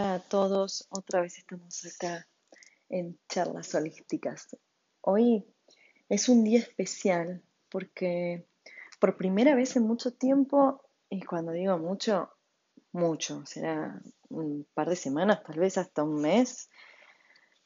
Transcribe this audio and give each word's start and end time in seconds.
Hola 0.00 0.14
a 0.14 0.18
todos, 0.18 0.86
otra 0.88 1.20
vez 1.20 1.36
estamos 1.36 1.84
acá 1.84 2.26
en 2.88 3.18
charlas 3.28 3.74
holísticas. 3.74 4.56
Hoy 5.02 5.44
es 6.08 6.30
un 6.30 6.42
día 6.42 6.60
especial 6.60 7.42
porque 7.68 8.46
por 8.98 9.18
primera 9.18 9.54
vez 9.54 9.76
en 9.76 9.82
mucho 9.82 10.14
tiempo, 10.14 10.80
y 11.10 11.20
cuando 11.20 11.52
digo 11.52 11.76
mucho, 11.76 12.30
mucho, 12.92 13.44
será 13.44 14.00
un 14.30 14.66
par 14.72 14.88
de 14.88 14.96
semanas, 14.96 15.42
tal 15.42 15.58
vez 15.58 15.76
hasta 15.76 16.02
un 16.02 16.22
mes, 16.22 16.70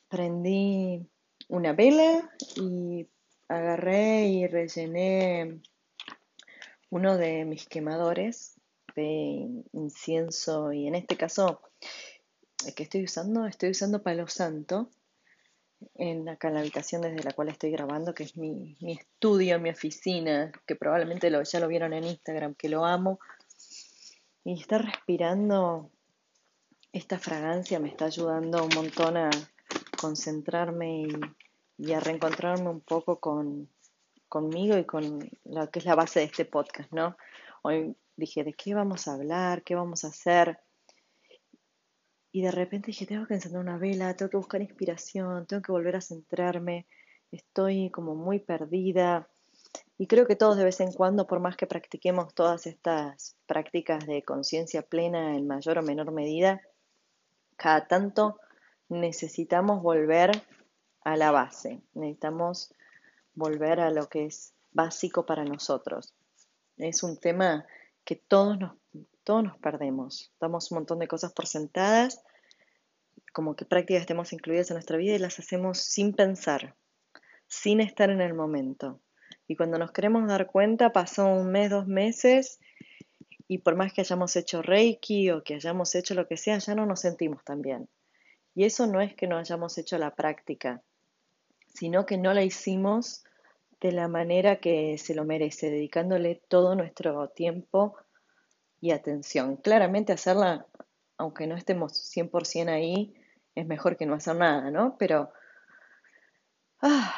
prendí 0.08 1.08
una 1.46 1.72
vela 1.72 2.28
y 2.56 3.06
agarré 3.46 4.26
y 4.26 4.48
rellené 4.48 5.62
uno 6.90 7.16
de 7.16 7.44
mis 7.44 7.68
quemadores 7.68 8.56
de 8.96 9.64
incienso 9.72 10.72
y 10.72 10.88
en 10.88 10.96
este 10.96 11.16
caso 11.16 11.60
que 12.72 12.84
estoy 12.84 13.04
usando, 13.04 13.46
estoy 13.46 13.70
usando 13.70 14.02
Palo 14.02 14.26
Santo 14.28 14.88
en 15.94 16.28
acá 16.28 16.48
en 16.48 16.54
la 16.54 16.60
habitación 16.60 17.02
desde 17.02 17.22
la 17.22 17.32
cual 17.32 17.48
estoy 17.48 17.70
grabando, 17.70 18.14
que 18.14 18.24
es 18.24 18.36
mi, 18.36 18.76
estudio, 18.80 19.60
mi 19.60 19.70
oficina, 19.70 20.52
que 20.66 20.76
probablemente 20.76 21.30
ya 21.30 21.60
lo 21.60 21.68
vieron 21.68 21.92
en 21.92 22.04
Instagram, 22.04 22.54
que 22.54 22.68
lo 22.68 22.84
amo. 22.84 23.20
Y 24.44 24.60
estar 24.60 24.84
respirando 24.84 25.90
esta 26.92 27.18
fragancia 27.18 27.80
me 27.80 27.88
está 27.88 28.06
ayudando 28.06 28.64
un 28.64 28.74
montón 28.74 29.16
a 29.16 29.30
concentrarme 30.00 31.08
y, 31.78 31.92
a 31.92 32.00
reencontrarme 32.00 32.68
un 32.68 32.80
poco 32.80 33.18
con, 33.18 33.68
conmigo 34.28 34.78
y 34.78 34.84
con 34.84 35.28
lo 35.44 35.70
que 35.70 35.80
es 35.80 35.84
la 35.84 35.94
base 35.94 36.20
de 36.20 36.26
este 36.26 36.44
podcast, 36.44 36.92
¿no? 36.92 37.16
Hoy 37.62 37.96
dije, 38.16 38.44
¿de 38.44 38.52
qué 38.52 38.74
vamos 38.74 39.08
a 39.08 39.14
hablar? 39.14 39.62
¿Qué 39.62 39.74
vamos 39.74 40.04
a 40.04 40.08
hacer? 40.08 40.60
Y 42.34 42.42
de 42.42 42.50
repente 42.50 42.88
dije, 42.88 43.06
tengo 43.06 43.28
que 43.28 43.34
encender 43.34 43.60
una 43.60 43.78
vela, 43.78 44.16
tengo 44.16 44.28
que 44.28 44.36
buscar 44.38 44.60
inspiración, 44.60 45.46
tengo 45.46 45.62
que 45.62 45.70
volver 45.70 45.94
a 45.94 46.00
centrarme, 46.00 46.84
estoy 47.30 47.90
como 47.90 48.16
muy 48.16 48.40
perdida. 48.40 49.28
Y 49.98 50.08
creo 50.08 50.26
que 50.26 50.34
todos 50.34 50.56
de 50.56 50.64
vez 50.64 50.80
en 50.80 50.90
cuando, 50.90 51.28
por 51.28 51.38
más 51.38 51.56
que 51.56 51.68
practiquemos 51.68 52.34
todas 52.34 52.66
estas 52.66 53.36
prácticas 53.46 54.04
de 54.08 54.24
conciencia 54.24 54.82
plena 54.82 55.36
en 55.36 55.46
mayor 55.46 55.78
o 55.78 55.82
menor 55.82 56.10
medida, 56.10 56.60
cada 57.54 57.86
tanto 57.86 58.40
necesitamos 58.88 59.80
volver 59.80 60.32
a 61.04 61.16
la 61.16 61.30
base, 61.30 61.82
necesitamos 61.92 62.74
volver 63.34 63.78
a 63.78 63.92
lo 63.92 64.08
que 64.08 64.24
es 64.24 64.54
básico 64.72 65.24
para 65.24 65.44
nosotros. 65.44 66.16
Es 66.78 67.04
un 67.04 67.16
tema 67.16 67.64
que 68.04 68.16
todos 68.16 68.58
nos 68.58 68.72
todos 69.24 69.42
nos 69.42 69.58
perdemos. 69.58 70.32
Damos 70.40 70.70
un 70.70 70.78
montón 70.78 70.98
de 70.98 71.08
cosas 71.08 71.32
por 71.32 71.46
sentadas, 71.46 72.22
como 73.32 73.56
que 73.56 73.64
prácticas 73.64 74.02
estemos 74.02 74.32
incluidas 74.32 74.70
en 74.70 74.74
nuestra 74.74 74.96
vida 74.96 75.16
y 75.16 75.18
las 75.18 75.38
hacemos 75.38 75.78
sin 75.78 76.12
pensar, 76.12 76.76
sin 77.46 77.80
estar 77.80 78.10
en 78.10 78.20
el 78.20 78.34
momento. 78.34 79.00
Y 79.48 79.56
cuando 79.56 79.78
nos 79.78 79.92
queremos 79.92 80.26
dar 80.28 80.46
cuenta, 80.46 80.92
pasó 80.92 81.26
un 81.26 81.50
mes, 81.50 81.70
dos 81.70 81.86
meses, 81.86 82.60
y 83.48 83.58
por 83.58 83.76
más 83.76 83.92
que 83.92 84.00
hayamos 84.00 84.36
hecho 84.36 84.62
Reiki 84.62 85.30
o 85.30 85.42
que 85.42 85.54
hayamos 85.54 85.94
hecho 85.94 86.14
lo 86.14 86.26
que 86.26 86.36
sea, 86.36 86.58
ya 86.58 86.74
no 86.74 86.86
nos 86.86 87.00
sentimos 87.00 87.44
tan 87.44 87.60
bien. 87.60 87.88
Y 88.54 88.64
eso 88.64 88.86
no 88.86 89.00
es 89.00 89.14
que 89.14 89.26
no 89.26 89.36
hayamos 89.36 89.76
hecho 89.78 89.98
la 89.98 90.14
práctica, 90.14 90.82
sino 91.74 92.06
que 92.06 92.16
no 92.16 92.32
la 92.32 92.44
hicimos 92.44 93.24
de 93.80 93.92
la 93.92 94.08
manera 94.08 94.60
que 94.60 94.96
se 94.96 95.14
lo 95.14 95.24
merece, 95.24 95.70
dedicándole 95.70 96.40
todo 96.48 96.74
nuestro 96.74 97.28
tiempo 97.28 97.96
y 98.84 98.90
atención. 98.90 99.56
Claramente 99.56 100.12
hacerla, 100.12 100.66
aunque 101.16 101.46
no 101.46 101.56
estemos 101.56 101.94
100% 102.14 102.68
ahí, 102.68 103.14
es 103.54 103.66
mejor 103.66 103.96
que 103.96 104.04
no 104.04 104.12
hacer 104.12 104.36
nada, 104.36 104.70
¿no? 104.70 104.98
Pero, 104.98 105.32
ah, 106.82 107.14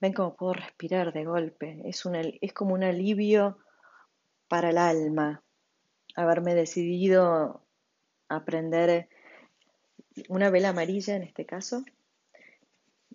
ven 0.00 0.12
cómo 0.12 0.34
puedo 0.34 0.54
respirar 0.54 1.12
de 1.12 1.24
golpe. 1.24 1.80
Es, 1.84 2.02
es 2.40 2.52
como 2.52 2.74
un 2.74 2.82
alivio 2.82 3.58
para 4.48 4.70
el 4.70 4.78
alma 4.78 5.44
haberme 6.16 6.56
decidido 6.56 7.64
aprender 8.28 9.08
una 10.28 10.50
vela 10.50 10.70
amarilla 10.70 11.14
en 11.14 11.22
este 11.22 11.46
caso 11.46 11.84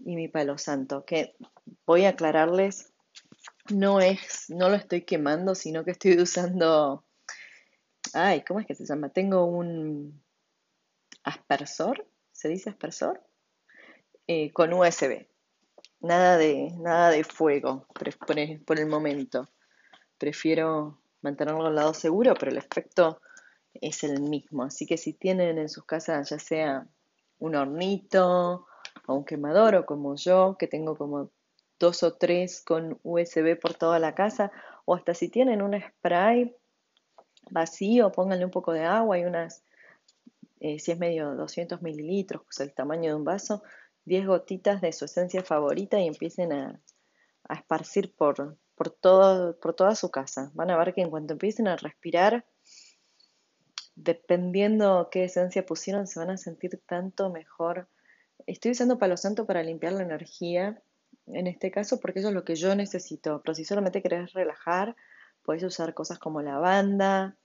y 0.05 0.15
mi 0.15 0.29
palo 0.29 0.57
santo, 0.57 1.03
que 1.03 1.35
voy 1.85 2.05
a 2.05 2.09
aclararles, 2.09 2.93
no 3.69 3.99
es, 3.99 4.49
no 4.49 4.69
lo 4.69 4.75
estoy 4.75 5.01
quemando, 5.01 5.55
sino 5.55 5.83
que 5.83 5.91
estoy 5.91 6.17
usando 6.21 7.03
Ay, 8.13 8.41
¿cómo 8.41 8.59
es 8.59 8.67
que 8.67 8.75
se 8.75 8.85
llama? 8.85 9.09
Tengo 9.09 9.45
un 9.45 10.21
aspersor, 11.23 12.05
¿se 12.31 12.47
dice 12.47 12.69
aspersor? 12.69 13.23
Eh, 14.27 14.51
con 14.53 14.71
USB. 14.71 15.27
Nada 15.99 16.37
de, 16.37 16.71
nada 16.79 17.09
de 17.09 17.23
fuego 17.23 17.87
por 17.93 18.37
el, 18.37 18.61
por 18.61 18.79
el 18.79 18.85
momento. 18.85 19.49
Prefiero 20.17 20.99
mantenerlo 21.21 21.65
al 21.65 21.75
lado 21.75 21.93
seguro, 21.93 22.35
pero 22.35 22.51
el 22.51 22.57
efecto 22.57 23.19
es 23.73 24.03
el 24.03 24.21
mismo. 24.21 24.63
Así 24.63 24.85
que 24.85 24.97
si 24.97 25.13
tienen 25.13 25.57
en 25.57 25.69
sus 25.69 25.85
casas 25.85 26.29
ya 26.29 26.37
sea 26.37 26.87
un 27.39 27.55
hornito 27.55 28.67
o 29.07 29.13
un 29.15 29.25
quemador 29.25 29.75
o 29.75 29.85
como 29.85 30.15
yo, 30.15 30.55
que 30.59 30.67
tengo 30.67 30.95
como 30.95 31.31
dos 31.79 32.03
o 32.03 32.13
tres 32.13 32.61
con 32.61 32.99
USB 33.03 33.59
por 33.59 33.73
toda 33.73 33.97
la 33.97 34.13
casa, 34.13 34.51
o 34.85 34.95
hasta 34.95 35.13
si 35.13 35.29
tienen 35.29 35.61
un 35.61 35.81
spray 35.81 36.55
vacío, 37.49 38.11
pónganle 38.11 38.45
un 38.45 38.51
poco 38.51 38.73
de 38.73 38.83
agua 38.83 39.17
y 39.19 39.25
unas, 39.25 39.63
eh, 40.59 40.79
si 40.79 40.91
es 40.91 40.99
medio 40.99 41.35
200 41.35 41.81
mililitros, 41.81 42.43
pues 42.43 42.59
el 42.59 42.73
tamaño 42.73 43.11
de 43.11 43.15
un 43.15 43.23
vaso, 43.23 43.63
10 44.05 44.27
gotitas 44.27 44.81
de 44.81 44.91
su 44.91 45.05
esencia 45.05 45.43
favorita 45.43 45.99
y 45.99 46.07
empiecen 46.07 46.53
a, 46.53 46.79
esparcir 47.49 48.13
por, 48.15 48.57
por, 48.75 48.89
todo, 48.89 49.59
por 49.59 49.73
toda 49.73 49.95
su 49.95 50.09
casa. 50.09 50.49
Van 50.53 50.71
a 50.71 50.77
ver 50.77 50.93
que 50.93 51.01
en 51.01 51.09
cuanto 51.09 51.33
empiecen 51.33 51.67
a 51.67 51.75
respirar, 51.75 52.45
dependiendo 53.95 55.09
qué 55.11 55.25
esencia 55.25 55.65
pusieron, 55.65 56.07
se 56.07 56.19
van 56.19 56.29
a 56.29 56.37
sentir 56.37 56.81
tanto 56.85 57.29
mejor. 57.29 57.89
Estoy 58.47 58.71
usando 58.71 58.97
palo 58.97 59.17
santo 59.17 59.45
para 59.45 59.61
limpiar 59.61 59.93
la 59.93 60.03
energía, 60.03 60.81
en 61.27 61.47
este 61.47 61.71
caso, 61.71 61.99
porque 61.99 62.19
eso 62.19 62.29
es 62.29 62.33
lo 62.33 62.43
que 62.43 62.55
yo 62.55 62.75
necesito. 62.75 63.41
Pero 63.43 63.55
si 63.55 63.65
solamente 63.65 64.01
querés 64.01 64.33
relajar, 64.33 64.95
Puedes 65.43 65.63
usar 65.63 65.93
cosas 65.93 66.19
como 66.19 66.41
lavanda. 66.41 67.35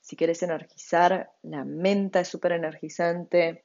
Si 0.00 0.16
quieres 0.16 0.42
energizar, 0.42 1.30
la 1.42 1.64
menta 1.64 2.18
es 2.18 2.26
súper 2.26 2.50
energizante. 2.50 3.64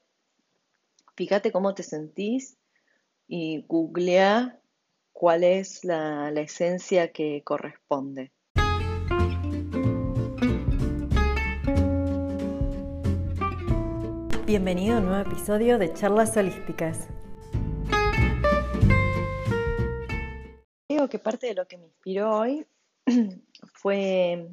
Fíjate 1.16 1.52
cómo 1.52 1.74
te 1.74 1.82
sentís 1.82 2.56
y 3.28 3.66
googlea 3.68 4.60
cuál 5.12 5.44
es 5.44 5.84
la, 5.84 6.30
la 6.30 6.42
esencia 6.42 7.12
que 7.12 7.42
corresponde. 7.44 8.32
Bienvenido 14.46 14.98
a 14.98 15.00
un 15.00 15.06
nuevo 15.08 15.32
episodio 15.32 15.80
de 15.80 15.92
Charlas 15.94 16.38
Holísticas. 16.38 17.08
Creo 20.88 21.10
que 21.10 21.18
parte 21.18 21.48
de 21.48 21.56
lo 21.56 21.68
que 21.68 21.80
me 21.80 21.86
inspiró 21.86 22.38
hoy 22.38 22.68
fue 23.74 24.50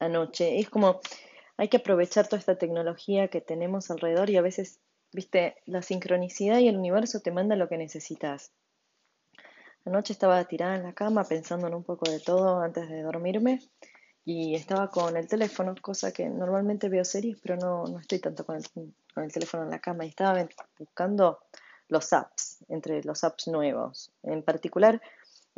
anoche. 0.00 0.58
Es 0.58 0.70
como, 0.70 1.00
hay 1.56 1.68
que 1.68 1.78
aprovechar 1.78 2.26
toda 2.28 2.38
esta 2.38 2.56
tecnología 2.56 3.28
que 3.28 3.40
tenemos 3.40 3.90
alrededor 3.90 4.30
y 4.30 4.36
a 4.36 4.42
veces, 4.42 4.80
viste, 5.12 5.56
la 5.66 5.82
sincronicidad 5.82 6.58
y 6.58 6.68
el 6.68 6.76
universo 6.76 7.20
te 7.20 7.32
manda 7.32 7.56
lo 7.56 7.68
que 7.68 7.78
necesitas. 7.78 8.52
Anoche 9.84 10.12
estaba 10.12 10.44
tirada 10.44 10.76
en 10.76 10.82
la 10.82 10.92
cama 10.92 11.24
pensando 11.24 11.66
en 11.66 11.74
un 11.74 11.84
poco 11.84 12.10
de 12.10 12.20
todo 12.20 12.60
antes 12.60 12.88
de 12.88 13.02
dormirme 13.02 13.60
y 14.24 14.54
estaba 14.54 14.90
con 14.90 15.16
el 15.16 15.26
teléfono, 15.26 15.74
cosa 15.80 16.12
que 16.12 16.28
normalmente 16.28 16.90
veo 16.90 17.04
series, 17.04 17.38
pero 17.40 17.56
no, 17.56 17.84
no 17.84 17.98
estoy 17.98 18.18
tanto 18.18 18.44
con 18.44 18.56
el, 18.56 18.64
con 19.14 19.24
el 19.24 19.32
teléfono 19.32 19.62
en 19.62 19.70
la 19.70 19.78
cama 19.78 20.04
y 20.04 20.10
estaba 20.10 20.46
buscando 20.78 21.38
los 21.88 22.12
apps, 22.12 22.64
entre 22.68 23.02
los 23.02 23.24
apps 23.24 23.48
nuevos. 23.48 24.12
En 24.22 24.42
particular, 24.42 25.00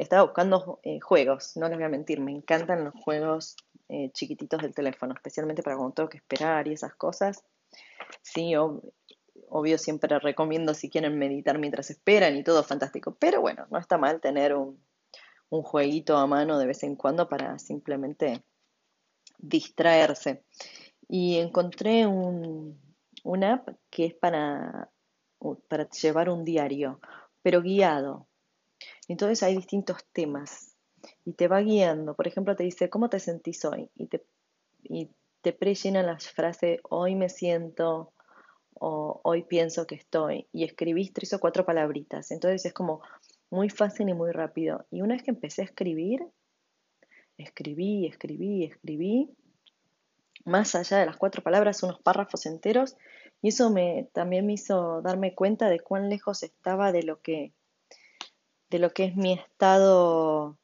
estaba 0.03 0.23
buscando 0.23 0.81
eh, 0.83 1.01
juegos, 1.01 1.57
no 1.57 1.69
les 1.69 1.77
voy 1.77 1.85
a 1.85 1.91
mentir, 1.91 2.21
me 2.21 2.33
encantan 2.33 2.85
los 2.85 2.95
juegos 2.95 3.57
eh, 3.89 4.11
chiquititos 4.13 4.63
del 4.63 4.75
teléfono, 4.75 5.15
especialmente 5.15 5.63
para 5.63 5.77
cuando 5.77 5.95
tengo 5.95 6.09
que 6.09 6.19
esperar 6.19 6.67
y 6.69 6.73
esas 6.73 6.95
cosas. 6.95 7.45
Sí, 8.23 8.55
obvio 8.57 9.79
siempre 9.79 10.19
recomiendo 10.19 10.75
si 10.75 10.91
quieren 10.91 11.19
meditar 11.19 11.59
mientras 11.59 11.91
esperan 11.91 12.37
y 12.37 12.43
todo 12.43 12.63
fantástico, 12.65 13.17
pero 13.19 13.41
bueno, 13.41 13.67
no 13.71 13.79
está 13.79 13.99
mal 13.99 14.21
tener 14.21 14.55
un, 14.55 14.83
un 15.51 15.63
jueguito 15.63 16.17
a 16.17 16.27
mano 16.27 16.59
de 16.59 16.67
vez 16.67 16.83
en 16.83 16.97
cuando 16.97 17.29
para 17.29 17.59
simplemente 17.59 18.43
distraerse. 19.39 20.45
Y 21.09 21.39
encontré 21.39 22.07
un, 22.07 22.81
una 23.25 23.55
app 23.55 23.69
que 23.91 24.07
es 24.07 24.15
para, 24.15 24.91
para 25.69 25.89
llevar 25.91 26.31
un 26.31 26.45
diario, 26.45 27.01
pero 27.43 27.61
guiado. 27.61 28.29
Entonces 29.13 29.43
hay 29.43 29.57
distintos 29.57 30.05
temas 30.13 30.77
y 31.25 31.33
te 31.33 31.49
va 31.49 31.61
guiando. 31.61 32.15
Por 32.15 32.29
ejemplo, 32.29 32.55
te 32.55 32.63
dice, 32.63 32.89
¿cómo 32.89 33.09
te 33.09 33.19
sentís 33.19 33.65
hoy? 33.65 33.91
Y 33.97 34.07
te, 34.07 34.25
y 34.85 35.11
te 35.43 35.53
prellena 35.53 36.05
la 36.05 36.17
frase, 36.19 36.79
hoy 36.89 37.17
me 37.17 37.29
siento 37.29 38.13
o 38.75 39.21
hoy 39.25 39.43
pienso 39.43 39.87
que 39.87 39.97
estoy, 39.97 40.47
y 40.53 40.65
escribís 40.65 41.13
tres 41.13 41.35
o 41.35 41.41
cuatro 41.41 41.67
palabritas. 41.67 42.31
Entonces 42.31 42.65
es 42.65 42.73
como 42.73 43.03
muy 43.51 43.69
fácil 43.69 44.09
y 44.09 44.15
muy 44.15 44.31
rápido. 44.31 44.87
Y 44.93 45.03
una 45.03 45.15
vez 45.15 45.25
que 45.25 45.33
empecé 45.33 45.63
a 45.63 45.65
escribir, 45.65 46.25
escribí, 47.37 48.07
escribí, 48.07 48.65
escribí, 48.65 49.29
más 50.45 50.77
allá 50.77 50.99
de 50.99 51.07
las 51.07 51.17
cuatro 51.17 51.43
palabras, 51.43 51.83
unos 51.83 52.01
párrafos 52.01 52.47
enteros, 52.47 52.97
y 53.43 53.49
eso 53.49 53.71
me, 53.71 54.09
también 54.13 54.47
me 54.47 54.53
hizo 54.53 55.03
darme 55.03 55.35
cuenta 55.35 55.69
de 55.69 55.81
cuán 55.81 56.09
lejos 56.09 56.45
estaba 56.45 56.93
de 56.93 57.03
lo 57.03 57.21
que, 57.21 57.53
de 58.71 58.79
lo 58.79 58.91
que 58.91 59.05
es 59.05 59.17
mi 59.17 59.33
estado 59.33 60.57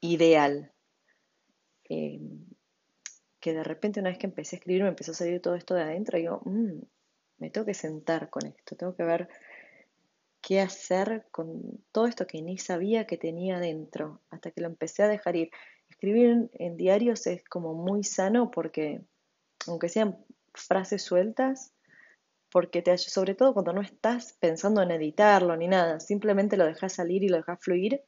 ideal. 0.00 0.72
Eh, 1.88 2.20
que 3.40 3.52
de 3.52 3.64
repente 3.64 4.00
una 4.00 4.10
vez 4.10 4.18
que 4.18 4.26
empecé 4.26 4.56
a 4.56 4.58
escribir 4.58 4.82
me 4.82 4.88
empezó 4.88 5.12
a 5.12 5.14
salir 5.14 5.42
todo 5.42 5.56
esto 5.56 5.74
de 5.74 5.82
adentro 5.82 6.16
y 6.16 6.24
yo, 6.24 6.40
mmm, 6.44 6.80
me 7.38 7.50
tengo 7.50 7.66
que 7.66 7.74
sentar 7.74 8.30
con 8.30 8.46
esto, 8.46 8.76
tengo 8.76 8.94
que 8.94 9.02
ver 9.02 9.28
qué 10.40 10.60
hacer 10.60 11.26
con 11.30 11.82
todo 11.90 12.06
esto 12.06 12.26
que 12.26 12.40
ni 12.40 12.58
sabía 12.58 13.06
que 13.06 13.16
tenía 13.16 13.58
dentro, 13.58 14.20
hasta 14.30 14.50
que 14.50 14.60
lo 14.60 14.68
empecé 14.68 15.02
a 15.02 15.08
dejar 15.08 15.36
ir. 15.36 15.50
Escribir 15.88 16.50
en, 16.52 16.76
diarios 16.76 17.26
es 17.26 17.44
como 17.44 17.74
muy 17.74 18.04
sano 18.04 18.50
porque, 18.50 19.02
aunque 19.66 19.88
sean 19.88 20.18
frases 20.54 21.02
sueltas, 21.02 21.72
porque 22.52 22.82
te 22.82 22.98
sobre 22.98 23.34
todo 23.34 23.54
cuando 23.54 23.72
no 23.72 23.80
estás 23.80 24.34
pensando 24.34 24.82
en 24.82 24.90
editarlo 24.90 25.56
ni 25.56 25.68
nada, 25.68 25.98
simplemente 26.00 26.58
lo 26.58 26.66
dejas 26.66 26.92
salir 26.92 27.24
y 27.24 27.28
lo 27.28 27.38
dejas 27.38 27.58
fluir, 27.60 28.02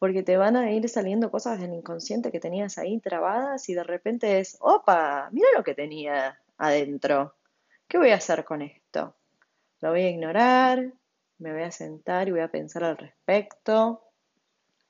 porque 0.00 0.24
te 0.24 0.36
van 0.36 0.56
a 0.56 0.72
ir 0.72 0.88
saliendo 0.88 1.30
cosas 1.30 1.60
del 1.60 1.72
inconsciente 1.72 2.32
que 2.32 2.40
tenías 2.40 2.76
ahí 2.78 2.98
trabadas 2.98 3.68
y 3.68 3.74
de 3.74 3.84
repente 3.84 4.40
es, 4.40 4.56
opa, 4.60 5.28
mira 5.30 5.46
lo 5.56 5.62
que 5.62 5.74
tenía 5.74 6.40
adentro. 6.58 7.36
¿Qué 7.86 7.98
voy 7.98 8.10
a 8.10 8.16
hacer 8.16 8.44
con 8.44 8.62
esto? 8.62 9.14
Lo 9.80 9.90
voy 9.90 10.02
a 10.02 10.10
ignorar, 10.10 10.92
me 11.38 11.52
voy 11.52 11.62
a 11.62 11.70
sentar 11.70 12.26
y 12.26 12.32
voy 12.32 12.40
a 12.40 12.50
pensar 12.50 12.82
al 12.82 12.96
respecto, 12.96 14.02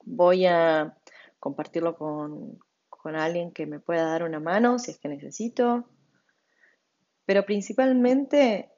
voy 0.05 0.47
a 0.47 0.97
compartirlo 1.39 1.95
con, 1.95 2.59
alguien 3.03 3.51
que 3.51 3.65
me 3.65 3.79
pueda 3.79 4.05
dar 4.05 4.23
una 4.23 4.39
mano 4.39 4.79
si 4.79 4.91
es 4.91 4.97
que 4.97 5.09
necesito, 5.09 5.89
pero 7.25 7.45
principalmente 7.45 8.69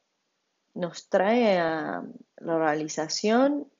nos 0.73 1.09
trae 1.09 1.57
a 1.57 2.03
la 2.37 2.57
realización 2.57 3.71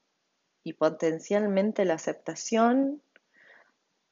y 0.63 0.73
potencialmente 0.73 1.85
la 1.85 1.95
aceptación 1.95 3.01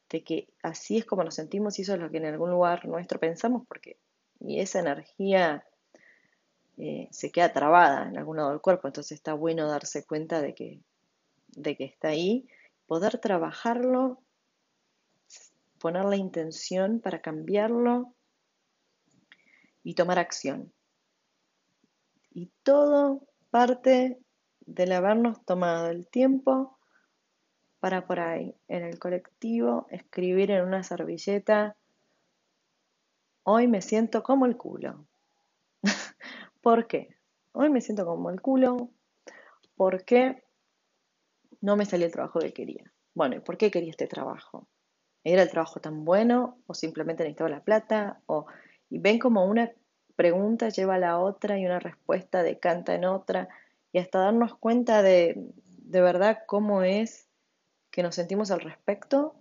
de 0.09 0.23
que 0.23 0.47
así 0.61 0.97
es 0.97 1.05
como 1.05 1.23
nos 1.23 1.35
sentimos 1.35 1.79
y 1.79 1.81
eso 1.81 1.93
es 1.93 1.99
lo 1.99 2.11
que 2.11 2.17
en 2.17 2.25
algún 2.25 2.51
lugar 2.51 2.85
nuestro 2.85 3.19
pensamos, 3.19 3.65
porque 3.67 3.97
y 4.39 4.59
esa 4.59 4.79
energía 4.79 5.65
eh, 6.77 7.07
se 7.11 7.31
queda 7.31 7.53
trabada 7.53 8.07
en 8.07 8.17
algún 8.17 8.37
lado 8.37 8.49
del 8.49 8.61
cuerpo, 8.61 8.87
entonces 8.87 9.13
está 9.13 9.33
bueno 9.33 9.67
darse 9.67 10.05
cuenta 10.05 10.41
de 10.41 10.53
que, 10.53 10.81
de 11.47 11.77
que 11.77 11.85
está 11.85 12.09
ahí, 12.09 12.47
poder 12.85 13.19
trabajarlo, 13.19 14.21
poner 15.79 16.05
la 16.05 16.17
intención 16.17 16.99
para 16.99 17.21
cambiarlo 17.21 18.13
y 19.83 19.95
tomar 19.95 20.19
acción. 20.19 20.73
Y 22.31 22.51
todo 22.63 23.27
parte 23.51 24.19
del 24.65 24.91
habernos 24.93 25.45
tomado 25.45 25.89
el 25.89 26.07
tiempo 26.07 26.79
para 27.79 28.07
por 28.07 28.21
ahí, 28.21 28.55
en 28.69 28.83
el 28.83 28.97
colectivo, 28.97 29.87
escribir 29.89 30.51
en 30.51 30.63
una 30.63 30.83
servilleta, 30.83 31.75
hoy 33.43 33.67
me 33.67 33.81
siento 33.81 34.23
como 34.23 34.45
el 34.45 34.55
culo. 34.55 35.05
¿Por 36.61 36.87
qué? 36.87 37.17
Hoy 37.51 37.69
me 37.69 37.81
siento 37.81 38.05
como 38.05 38.29
el 38.29 38.39
culo 38.39 38.89
porque 39.75 40.45
no 41.59 41.75
me 41.75 41.85
salió 41.85 42.05
el 42.05 42.13
trabajo 42.13 42.39
que 42.39 42.53
quería. 42.53 42.93
Bueno, 43.13 43.35
¿y 43.35 43.39
por 43.41 43.57
qué 43.57 43.69
quería 43.69 43.91
este 43.91 44.07
trabajo? 44.07 44.67
¿Era 45.25 45.41
el 45.41 45.49
trabajo 45.49 45.81
tan 45.81 46.05
bueno 46.05 46.57
o 46.67 46.73
simplemente 46.73 47.23
necesitaba 47.23 47.49
la 47.49 47.63
plata? 47.63 48.21
O, 48.27 48.45
y 48.93 48.99
ven 48.99 49.17
como 49.17 49.43
una 49.43 49.71
pregunta 50.15 50.69
lleva 50.69 50.95
a 50.95 50.99
la 50.99 51.17
otra 51.17 51.57
y 51.57 51.65
una 51.65 51.79
respuesta 51.79 52.43
decanta 52.43 52.93
en 52.93 53.05
otra 53.05 53.49
y 53.91 53.97
hasta 53.97 54.19
darnos 54.19 54.55
cuenta 54.55 55.01
de, 55.01 55.33
de 55.65 56.01
verdad 56.01 56.43
cómo 56.45 56.83
es 56.83 57.27
que 57.89 58.03
nos 58.03 58.13
sentimos 58.13 58.51
al 58.51 58.61
respecto 58.61 59.33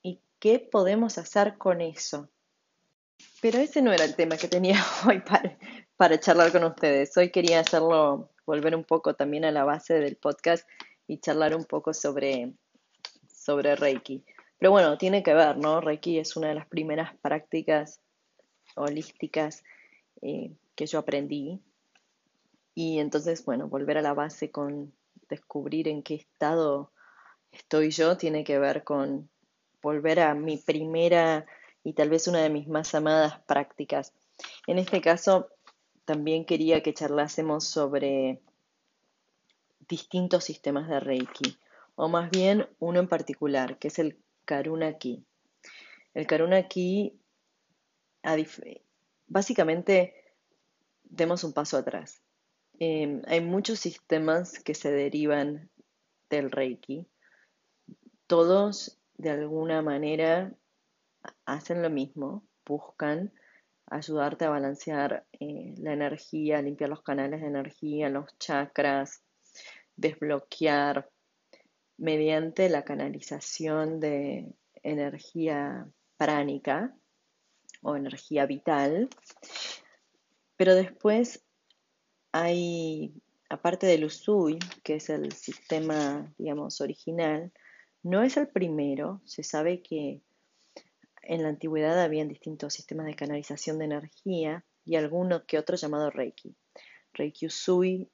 y 0.00 0.22
qué 0.38 0.60
podemos 0.60 1.18
hacer 1.18 1.58
con 1.58 1.82
eso. 1.82 2.30
Pero 3.42 3.58
ese 3.58 3.82
no 3.82 3.92
era 3.92 4.04
el 4.04 4.16
tema 4.16 4.38
que 4.38 4.48
tenía 4.48 4.80
hoy 5.06 5.22
para, 5.98 6.18
charlar 6.18 6.50
con 6.50 6.64
ustedes. 6.64 7.14
Hoy 7.18 7.30
quería 7.30 7.60
hacerlo, 7.60 8.30
volver 8.46 8.74
un 8.74 8.84
poco 8.84 9.12
también 9.12 9.44
a 9.44 9.52
la 9.52 9.64
base 9.64 10.00
del 10.00 10.16
podcast 10.16 10.66
y 11.06 11.20
charlar 11.20 11.54
un 11.54 11.66
poco 11.66 11.92
sobre, 11.92 12.54
sobre 13.30 13.76
Reiki. 13.76 14.24
Pero 14.56 14.70
bueno, 14.70 14.96
tiene 14.96 15.22
que 15.22 15.34
ver, 15.34 15.58
¿no? 15.58 15.82
Reiki 15.82 16.18
es 16.18 16.34
una 16.34 16.48
de 16.48 16.54
las 16.54 16.66
primeras 16.66 17.14
prácticas 17.20 18.00
holísticas 18.78 19.64
eh, 20.22 20.52
que 20.74 20.86
yo 20.86 20.98
aprendí. 20.98 21.60
Y 22.74 22.98
entonces, 22.98 23.44
bueno, 23.44 23.68
volver 23.68 23.98
a 23.98 24.02
la 24.02 24.14
base 24.14 24.50
con 24.50 24.92
descubrir 25.28 25.88
en 25.88 26.02
qué 26.02 26.14
estado 26.14 26.90
estoy 27.52 27.90
yo 27.90 28.16
tiene 28.16 28.44
que 28.44 28.58
ver 28.58 28.84
con 28.84 29.28
volver 29.82 30.20
a 30.20 30.34
mi 30.34 30.56
primera 30.56 31.46
y 31.84 31.92
tal 31.92 32.10
vez 32.10 32.28
una 32.28 32.40
de 32.40 32.50
mis 32.50 32.68
más 32.68 32.94
amadas 32.94 33.40
prácticas. 33.46 34.12
En 34.66 34.78
este 34.78 35.00
caso, 35.00 35.48
también 36.04 36.44
quería 36.44 36.82
que 36.82 36.94
charlásemos 36.94 37.66
sobre 37.66 38.40
distintos 39.88 40.44
sistemas 40.44 40.88
de 40.88 41.00
Reiki, 41.00 41.58
o 41.96 42.08
más 42.08 42.30
bien 42.30 42.68
uno 42.78 43.00
en 43.00 43.08
particular, 43.08 43.78
que 43.78 43.88
es 43.88 43.98
el 43.98 44.18
Karuna 44.44 44.98
Ki. 44.98 45.24
El 46.14 46.26
Karuna 46.26 46.68
Ki, 46.68 47.17
básicamente, 49.26 50.14
demos 51.04 51.44
un 51.44 51.52
paso 51.52 51.76
atrás. 51.76 52.22
Em, 52.78 53.22
hay 53.26 53.40
muchos 53.40 53.80
sistemas 53.80 54.58
que 54.60 54.74
se 54.74 54.90
derivan 54.90 55.70
del 56.30 56.50
Reiki. 56.50 57.06
Todos, 58.26 59.00
de 59.16 59.30
alguna 59.30 59.82
manera, 59.82 60.52
hacen 61.44 61.82
lo 61.82 61.90
mismo, 61.90 62.44
buscan 62.64 63.32
ayudarte 63.86 64.44
a 64.44 64.50
balancear 64.50 65.26
eh, 65.40 65.74
la 65.78 65.92
energía, 65.92 66.62
limpiar 66.62 66.90
los 66.90 67.02
canales 67.02 67.40
de 67.40 67.46
energía, 67.46 68.10
los 68.10 68.38
chakras, 68.38 69.22
desbloquear 69.96 71.10
mediante 71.96 72.68
la 72.68 72.84
canalización 72.84 73.98
de 73.98 74.52
energía 74.82 75.88
pránica 76.16 76.94
o 77.82 77.96
energía 77.96 78.46
vital. 78.46 79.08
Pero 80.56 80.74
después 80.74 81.44
hay, 82.32 83.12
aparte 83.48 83.86
del 83.86 84.04
Usui, 84.04 84.58
que 84.82 84.96
es 84.96 85.10
el 85.10 85.32
sistema, 85.32 86.32
digamos, 86.38 86.80
original, 86.80 87.52
no 88.02 88.22
es 88.22 88.36
el 88.36 88.48
primero. 88.48 89.20
Se 89.24 89.42
sabe 89.42 89.82
que 89.82 90.22
en 91.22 91.42
la 91.42 91.50
antigüedad 91.50 92.02
habían 92.02 92.28
distintos 92.28 92.74
sistemas 92.74 93.06
de 93.06 93.14
canalización 93.14 93.78
de 93.78 93.84
energía 93.84 94.64
y 94.84 94.96
alguno 94.96 95.44
que 95.46 95.58
otro 95.58 95.76
llamado 95.76 96.10
Reiki. 96.10 96.56
Reiki 97.12 97.46
Usui, 97.46 98.08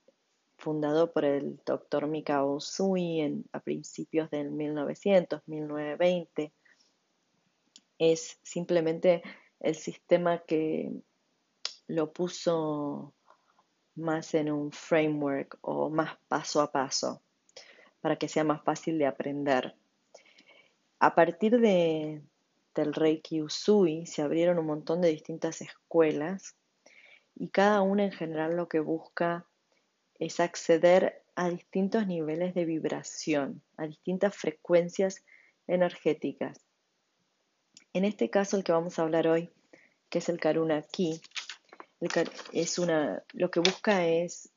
fundado 0.56 1.12
por 1.12 1.24
el 1.24 1.60
doctor 1.64 2.06
Mikao 2.08 2.54
Usui 2.54 3.20
en, 3.20 3.44
a 3.52 3.60
principios 3.60 4.30
del 4.30 4.50
1900, 4.50 5.42
1920, 5.46 6.52
es 7.98 8.38
simplemente 8.42 9.22
el 9.64 9.74
sistema 9.74 10.42
que 10.46 10.92
lo 11.86 12.12
puso 12.12 13.14
más 13.94 14.34
en 14.34 14.52
un 14.52 14.70
framework 14.72 15.58
o 15.62 15.88
más 15.88 16.18
paso 16.28 16.60
a 16.60 16.70
paso 16.70 17.22
para 18.00 18.16
que 18.16 18.28
sea 18.28 18.44
más 18.44 18.62
fácil 18.62 18.98
de 18.98 19.06
aprender. 19.06 19.74
A 20.98 21.14
partir 21.14 21.58
de, 21.60 22.22
del 22.74 22.92
Reiki 22.92 23.40
Usui 23.40 24.04
se 24.04 24.20
abrieron 24.20 24.58
un 24.58 24.66
montón 24.66 25.00
de 25.00 25.08
distintas 25.08 25.62
escuelas 25.62 26.56
y 27.34 27.48
cada 27.48 27.80
una 27.80 28.04
en 28.04 28.12
general 28.12 28.56
lo 28.56 28.68
que 28.68 28.80
busca 28.80 29.46
es 30.18 30.40
acceder 30.40 31.22
a 31.36 31.48
distintos 31.48 32.06
niveles 32.06 32.54
de 32.54 32.66
vibración, 32.66 33.62
a 33.76 33.86
distintas 33.86 34.36
frecuencias 34.36 35.24
energéticas. 35.66 36.63
En 37.94 38.04
este 38.04 38.28
caso, 38.28 38.56
el 38.56 38.64
que 38.64 38.72
vamos 38.72 38.98
a 38.98 39.02
hablar 39.02 39.28
hoy, 39.28 39.50
que 40.10 40.18
es 40.18 40.28
el 40.28 40.40
Karuna 40.40 40.82
Ki, 40.82 41.20
es 42.52 42.78
una, 42.80 43.22
lo 43.32 43.52
que 43.52 43.60
busca 43.60 44.04
es, 44.04 44.52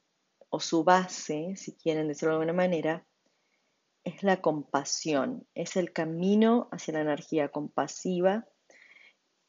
o 0.49 0.59
su 0.59 0.83
base, 0.83 1.55
si 1.55 1.73
quieren 1.73 2.07
decirlo 2.07 2.31
de 2.31 2.41
alguna 2.41 2.57
manera, 2.57 3.05
es 4.03 4.23
la 4.23 4.41
compasión, 4.41 5.45
es 5.53 5.77
el 5.77 5.93
camino 5.93 6.67
hacia 6.71 6.95
la 6.95 7.01
energía 7.01 7.49
compasiva 7.49 8.47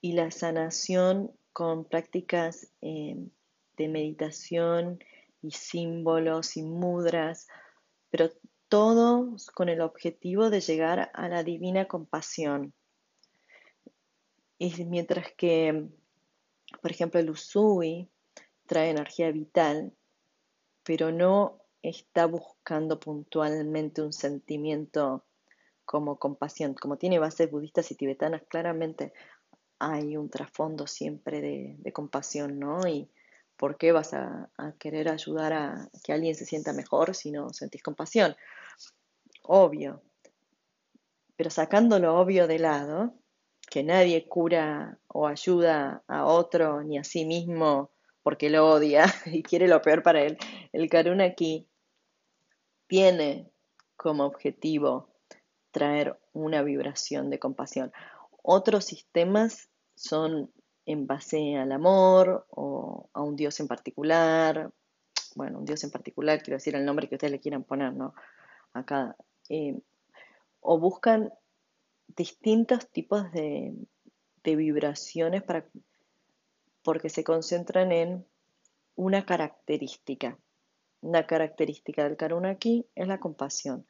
y 0.02 0.12
la 0.12 0.30
sanación 0.32 1.32
con 1.54 1.88
prácticas 1.88 2.70
eh, 2.82 3.16
de 3.78 3.88
meditación 3.88 4.98
y 5.40 5.52
símbolos 5.52 6.58
y 6.58 6.62
mudras, 6.62 7.46
pero 8.10 8.28
todos 8.68 9.46
con 9.46 9.70
el 9.70 9.80
objetivo 9.80 10.50
de 10.50 10.60
llegar 10.60 11.10
a 11.14 11.28
la 11.30 11.42
divina 11.42 11.86
compasión. 11.86 12.74
Y 14.58 14.84
mientras 14.84 15.32
que, 15.32 15.88
por 16.82 16.90
ejemplo, 16.90 17.20
el 17.20 17.30
Usui 17.30 18.10
trae 18.66 18.90
energía 18.90 19.30
vital, 19.30 19.92
pero 20.82 21.12
no 21.12 21.60
está 21.82 22.26
buscando 22.26 22.98
puntualmente 22.98 24.02
un 24.02 24.12
sentimiento 24.12 25.24
como 25.84 26.18
compasión. 26.18 26.74
Como 26.74 26.98
tiene 26.98 27.18
bases 27.18 27.50
budistas 27.50 27.90
y 27.90 27.94
tibetanas, 27.94 28.42
claramente 28.48 29.12
hay 29.78 30.16
un 30.16 30.28
trasfondo 30.28 30.86
siempre 30.86 31.40
de, 31.40 31.92
compasión, 31.92 32.58
¿no? 32.58 32.80
Y 32.86 33.08
¿por 33.56 33.78
qué 33.78 33.92
vas 33.92 34.12
a, 34.12 34.50
querer 34.78 35.08
ayudar 35.08 35.52
a 35.52 35.88
que 36.02 36.12
alguien 36.12 36.34
se 36.34 36.44
sienta 36.44 36.72
mejor 36.72 37.14
si 37.14 37.30
no 37.30 37.50
sentís 37.50 37.82
compasión? 37.82 38.36
Obvio. 39.44 40.02
Pero 41.36 41.50
sacando 41.50 41.98
lo 41.98 42.18
obvio 42.18 42.46
de 42.48 42.58
lado, 42.58 43.14
que 43.78 43.84
nadie 43.84 44.26
cura 44.26 44.98
o 45.06 45.28
ayuda 45.28 46.02
a 46.08 46.26
otro 46.26 46.82
ni 46.82 46.98
a 46.98 47.04
sí 47.04 47.24
mismo 47.24 47.92
porque 48.24 48.50
lo 48.50 48.68
odia 48.68 49.04
y 49.26 49.44
quiere 49.44 49.68
lo 49.68 49.80
peor 49.80 50.02
para 50.02 50.20
él. 50.20 50.36
El 50.72 50.90
Karuna 50.90 51.22
aquí 51.22 51.68
tiene 52.88 53.48
como 53.96 54.24
objetivo 54.24 55.10
traer 55.70 56.18
una 56.32 56.62
vibración 56.62 57.30
de 57.30 57.38
compasión. 57.38 57.92
Otros 58.42 58.84
sistemas 58.84 59.68
son 59.94 60.50
en 60.84 61.06
base 61.06 61.56
al 61.56 61.70
amor 61.70 62.48
o 62.50 63.08
a 63.12 63.22
un 63.22 63.36
Dios 63.36 63.60
en 63.60 63.68
particular. 63.68 64.72
Bueno, 65.36 65.60
un 65.60 65.64
Dios 65.64 65.84
en 65.84 65.92
particular, 65.92 66.42
quiero 66.42 66.56
decir 66.56 66.74
el 66.74 66.84
nombre 66.84 67.08
que 67.08 67.14
ustedes 67.14 67.30
le 67.30 67.38
quieran 67.38 67.62
poner, 67.62 67.92
¿no? 67.92 68.12
Acá. 68.72 69.14
Eh, 69.48 69.78
o 70.60 70.80
buscan 70.80 71.32
distintos 72.16 72.88
tipos 72.88 73.30
de, 73.32 73.74
vibraciones 74.44 75.42
para, 75.42 75.68
porque 76.82 77.10
se 77.10 77.22
concentran 77.22 77.92
en 77.92 78.24
una 78.96 79.26
característica. 79.26 80.38
Una 81.02 81.26
característica 81.26 82.04
del 82.04 82.16
karuna 82.16 82.50
aquí 82.50 82.86
es 82.94 83.06
la 83.06 83.20
compasión. 83.20 83.86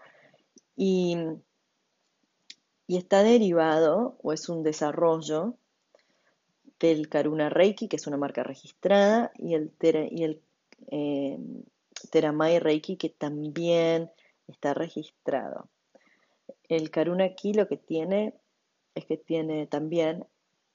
Y, 0.75 1.17
y 2.89 2.97
está 2.97 3.23
derivado 3.23 4.19
o 4.23 4.33
es 4.33 4.49
un 4.49 4.65
desarrollo 4.65 5.57
del 6.81 7.09
Karuna 7.09 7.49
Reiki, 7.49 7.89
que 7.89 7.97
es 7.97 8.07
una 8.07 8.17
marca 8.17 8.43
registrada, 8.43 9.33
y 9.37 9.55
el, 9.55 9.73
y 10.11 10.23
el 10.25 10.43
eh, 10.91 11.39
Teramai 12.11 12.59
Reiki, 12.59 12.97
que 12.97 13.11
también 13.11 14.11
está 14.47 14.75
registrado. 14.75 15.69
El 16.69 16.91
Karuna 16.91 17.25
aquí 17.25 17.53
lo 17.55 17.67
que 17.67 17.77
tiene 17.77 18.35
es 18.95 19.07
que 19.07 19.17
tiene 19.17 19.67
también 19.67 20.27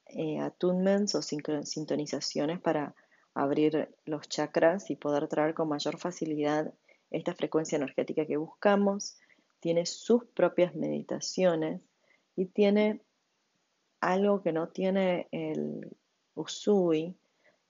eh, 0.07 0.39
attunements 0.39 1.15
o 1.15 1.21
sintonizaciones 1.21 2.59
para 2.59 2.95
abrir 3.33 3.89
los 4.05 4.27
chakras 4.27 4.89
y 4.89 4.95
poder 4.95 5.27
traer 5.27 5.53
con 5.53 5.69
mayor 5.69 5.97
facilidad 5.97 6.73
esta 7.11 7.33
frecuencia 7.33 7.75
energética 7.75 8.25
que 8.25 8.37
buscamos. 8.37 9.17
Tiene 9.59 9.85
sus 9.85 10.25
propias 10.25 10.75
meditaciones 10.75 11.81
y 12.35 12.45
tiene 12.45 13.01
algo 14.01 14.41
que 14.41 14.51
no 14.51 14.67
tiene 14.69 15.27
el 15.31 15.95
Usui, 16.35 17.15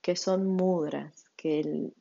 que 0.00 0.16
son 0.16 0.46
mudras, 0.46 1.26
que 1.36 1.60
el, 1.60 1.94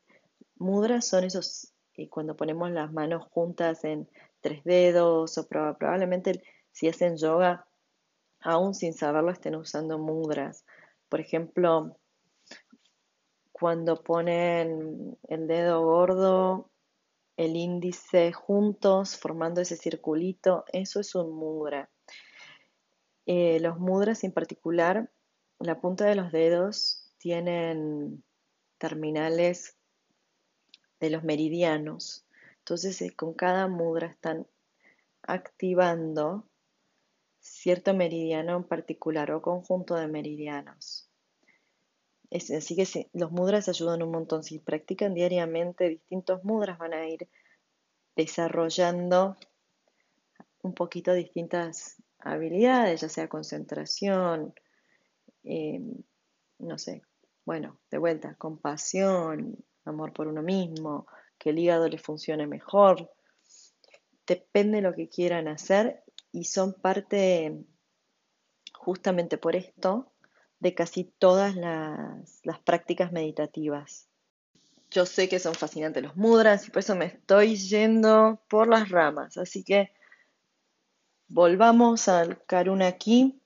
mudras 0.58 1.06
son 1.06 1.24
esos, 1.24 1.74
y 1.96 2.08
cuando 2.08 2.36
ponemos 2.36 2.72
las 2.72 2.92
manos 2.92 3.24
juntas 3.30 3.84
en 3.84 4.10
tres 4.44 4.64
dedos, 4.64 5.38
o 5.38 5.48
probablemente 5.48 6.44
si 6.72 6.88
hacen 6.88 7.18
yoga, 7.18 7.66
aún 8.42 8.76
sin 8.76 8.94
saberlo, 8.94 9.32
estén 9.32 9.56
usando 9.56 9.98
mudras. 9.98 10.66
Por 11.10 11.22
ejemplo, 11.22 11.98
cuando 13.52 14.04
ponen 14.04 15.18
el 15.30 15.48
dedo 15.48 15.84
gordo, 15.84 16.70
el 17.38 17.56
índice 17.56 18.34
juntos, 18.34 19.18
formando 19.18 19.62
ese 19.62 19.78
circulito, 19.78 20.66
eso 20.72 21.00
es 21.00 21.16
un 21.16 21.34
mudra. 21.34 21.90
Eh, 23.26 23.60
los 23.62 23.80
mudras 23.80 24.24
en 24.24 24.34
particular, 24.34 25.10
la 25.60 25.80
punta 25.80 26.06
de 26.06 26.16
los 26.16 26.32
dedos 26.32 27.14
tienen 27.18 28.24
terminales 28.78 29.78
de 31.00 31.10
los 31.10 31.24
meridianos. 31.24 32.23
Entonces, 32.64 33.02
eh, 33.02 33.14
con 33.14 33.34
cada 33.34 33.68
mudra 33.68 34.08
están 34.08 34.48
activando 35.22 36.48
cierto 37.42 37.94
meridiano 37.94 38.56
en 38.56 38.64
particular 38.64 39.32
o 39.32 39.42
conjunto 39.42 39.96
de 39.96 40.08
meridianos. 40.08 41.10
así 42.32 42.76
que 42.78 43.10
los 43.12 43.32
mudras 43.32 43.68
ayudan 43.68 44.02
un 44.02 44.12
montón. 44.12 44.44
Si 44.46 44.60
practican 44.60 45.14
diariamente 45.14 45.90
distintos 45.90 46.46
mudras, 46.46 46.78
van 46.78 46.94
a 46.94 47.06
ir 47.06 47.28
desarrollando 48.16 49.36
un 50.62 50.74
poquito 50.74 51.12
distintas 51.14 52.02
habilidades, 52.20 53.02
ya 53.02 53.10
sea 53.10 53.28
concentración, 53.28 54.54
eh, 55.44 55.82
no 56.60 56.78
sé, 56.78 57.04
bueno, 57.44 57.78
de 57.92 57.98
vuelta, 57.98 58.36
compasión, 58.36 59.58
amor 59.84 60.14
por 60.14 60.28
uno 60.28 60.42
mismo, 60.42 61.08
que 61.44 61.50
el 61.50 61.60
hígado 61.60 61.90
le 61.90 61.98
funcione 61.98 62.48
mejor. 62.48 63.12
Depende 64.26 64.78
de 64.78 64.82
lo 64.82 64.94
que 64.94 65.10
quieran 65.10 65.50
hacer 65.50 66.02
y 66.32 66.46
son 66.46 66.74
parte, 66.74 67.66
justamente 68.74 69.38
por 69.38 69.58
esto, 69.58 70.14
de 70.60 70.74
casi 70.74 71.04
todas 71.04 71.56
las, 71.58 72.60
prácticas 72.64 73.12
meditativas. 73.12 74.08
Yo 74.90 75.06
sé 75.06 75.28
que 75.28 75.40
son 75.40 75.54
fascinantes 75.54 76.02
los 76.02 76.16
mudras 76.16 76.66
y 76.66 76.72
por 76.72 76.80
eso 76.80 76.96
me 76.96 77.06
estoy 77.06 77.58
yendo 77.58 78.42
por 78.48 78.70
las 78.70 78.88
ramas. 78.88 79.38
Así 79.38 79.66
que 79.66 79.92
volvamos 81.28 82.08
al 82.08 82.42
Karuna 82.46 82.88
aquí. 82.88 83.42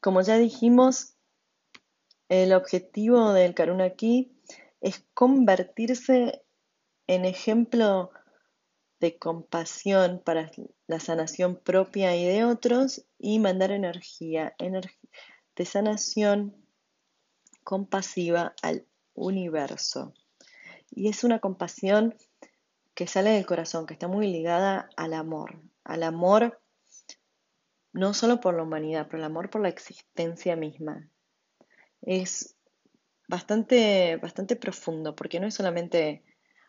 Como 0.00 0.22
ya 0.22 0.38
dijimos, 0.38 1.16
el 2.30 2.54
objetivo 2.54 3.34
del 3.34 3.54
Karuna 3.54 3.84
aquí 3.84 4.32
es 4.80 5.04
convertirse 5.12 6.41
en 7.14 7.24
ejemplo 7.24 8.10
de 9.00 9.18
compasión 9.18 10.22
para 10.24 10.50
la 10.86 11.00
sanación 11.00 11.56
propia 11.56 12.16
y 12.16 12.24
de 12.24 12.44
otros 12.44 13.04
y 13.18 13.38
mandar 13.38 13.72
energía, 13.72 14.54
de 15.56 15.64
sanación 15.64 16.54
compasiva 17.64 18.54
al 18.62 18.86
universo. 19.14 20.14
Y 20.90 21.08
es 21.08 21.24
una 21.24 21.40
compasión 21.40 22.14
que 22.94 23.06
sale 23.06 23.30
del 23.30 23.46
corazón, 23.46 23.86
que 23.86 23.94
está 23.94 24.08
muy 24.08 24.26
ligada 24.30 24.88
al 24.96 25.14
amor, 25.14 25.60
al 25.84 26.02
amor 26.02 26.60
no 27.92 28.14
solo 28.14 28.40
por 28.40 28.54
la 28.54 28.62
humanidad, 28.62 29.06
pero 29.06 29.18
el 29.18 29.24
amor 29.24 29.50
por 29.50 29.60
la 29.60 29.68
existencia 29.68 30.56
misma. 30.56 31.08
Es 32.00 32.56
bastante, 33.28 34.16
bastante 34.16 34.56
profundo, 34.56 35.14
porque 35.14 35.40
no 35.40 35.46
es 35.46 35.54
solamente 35.54 36.22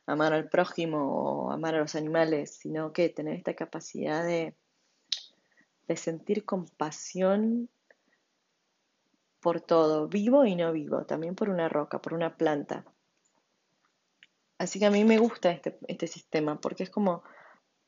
amar 0.05 0.33
al 0.33 0.49
prójimo 0.49 1.47
o 1.47 1.51
amar 1.51 1.75
a 1.75 1.79
los 1.79 1.95
animales, 1.95 2.55
sino 2.55 2.91
que 2.93 3.09
tener 3.09 3.35
esta 3.35 3.53
capacidad 3.53 4.23
de, 4.25 4.55
de 5.87 5.97
sentir 5.97 6.45
compasión 6.45 7.69
por 9.39 9.59
todo, 9.61 10.07
vivo 10.07 10.45
y 10.45 10.55
no 10.55 10.71
vivo, 10.71 11.05
también 11.05 11.35
por 11.35 11.49
una 11.49 11.67
roca, 11.67 12.01
por 12.01 12.13
una 12.13 12.37
planta. 12.37 12.85
Así 14.57 14.79
que 14.79 14.85
a 14.85 14.91
mí 14.91 15.03
me 15.03 15.17
gusta 15.17 15.51
este, 15.51 15.77
este 15.87 16.07
sistema 16.07 16.59
porque 16.61 16.83
es 16.83 16.89
como 16.89 17.23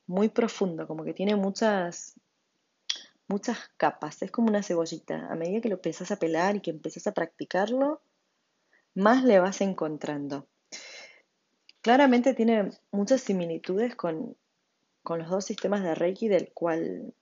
muy 0.07 0.29
profundo, 0.29 0.87
como 0.87 1.03
que 1.05 1.13
tiene 1.13 1.35
muchas, 1.35 2.19
muchas 3.27 3.57
capas, 3.77 4.21
es 4.21 4.31
como 4.31 4.49
una 4.49 4.63
cebollita. 4.63 5.27
A 5.31 5.35
medida 5.35 5.61
que 5.61 5.69
lo 5.69 5.75
empiezas 5.75 6.11
a 6.11 6.17
pelar 6.17 6.57
y 6.57 6.61
que 6.61 6.71
empiezas 6.71 7.07
a 7.07 7.13
practicarlo, 7.13 8.01
más 8.93 9.23
le 9.23 9.39
vas 9.39 9.61
encontrando. 9.61 10.47
Claramente 11.85 12.33
tiene 12.33 12.71
muchas 12.89 13.21
similitudes 13.21 13.95
con, 13.95 14.35
los 15.07 15.29
dos 15.29 15.45
sistemas 15.45 15.83
de 15.83 15.93
Reiki 15.93 16.27
del 16.27 16.51
cual, 16.51 17.13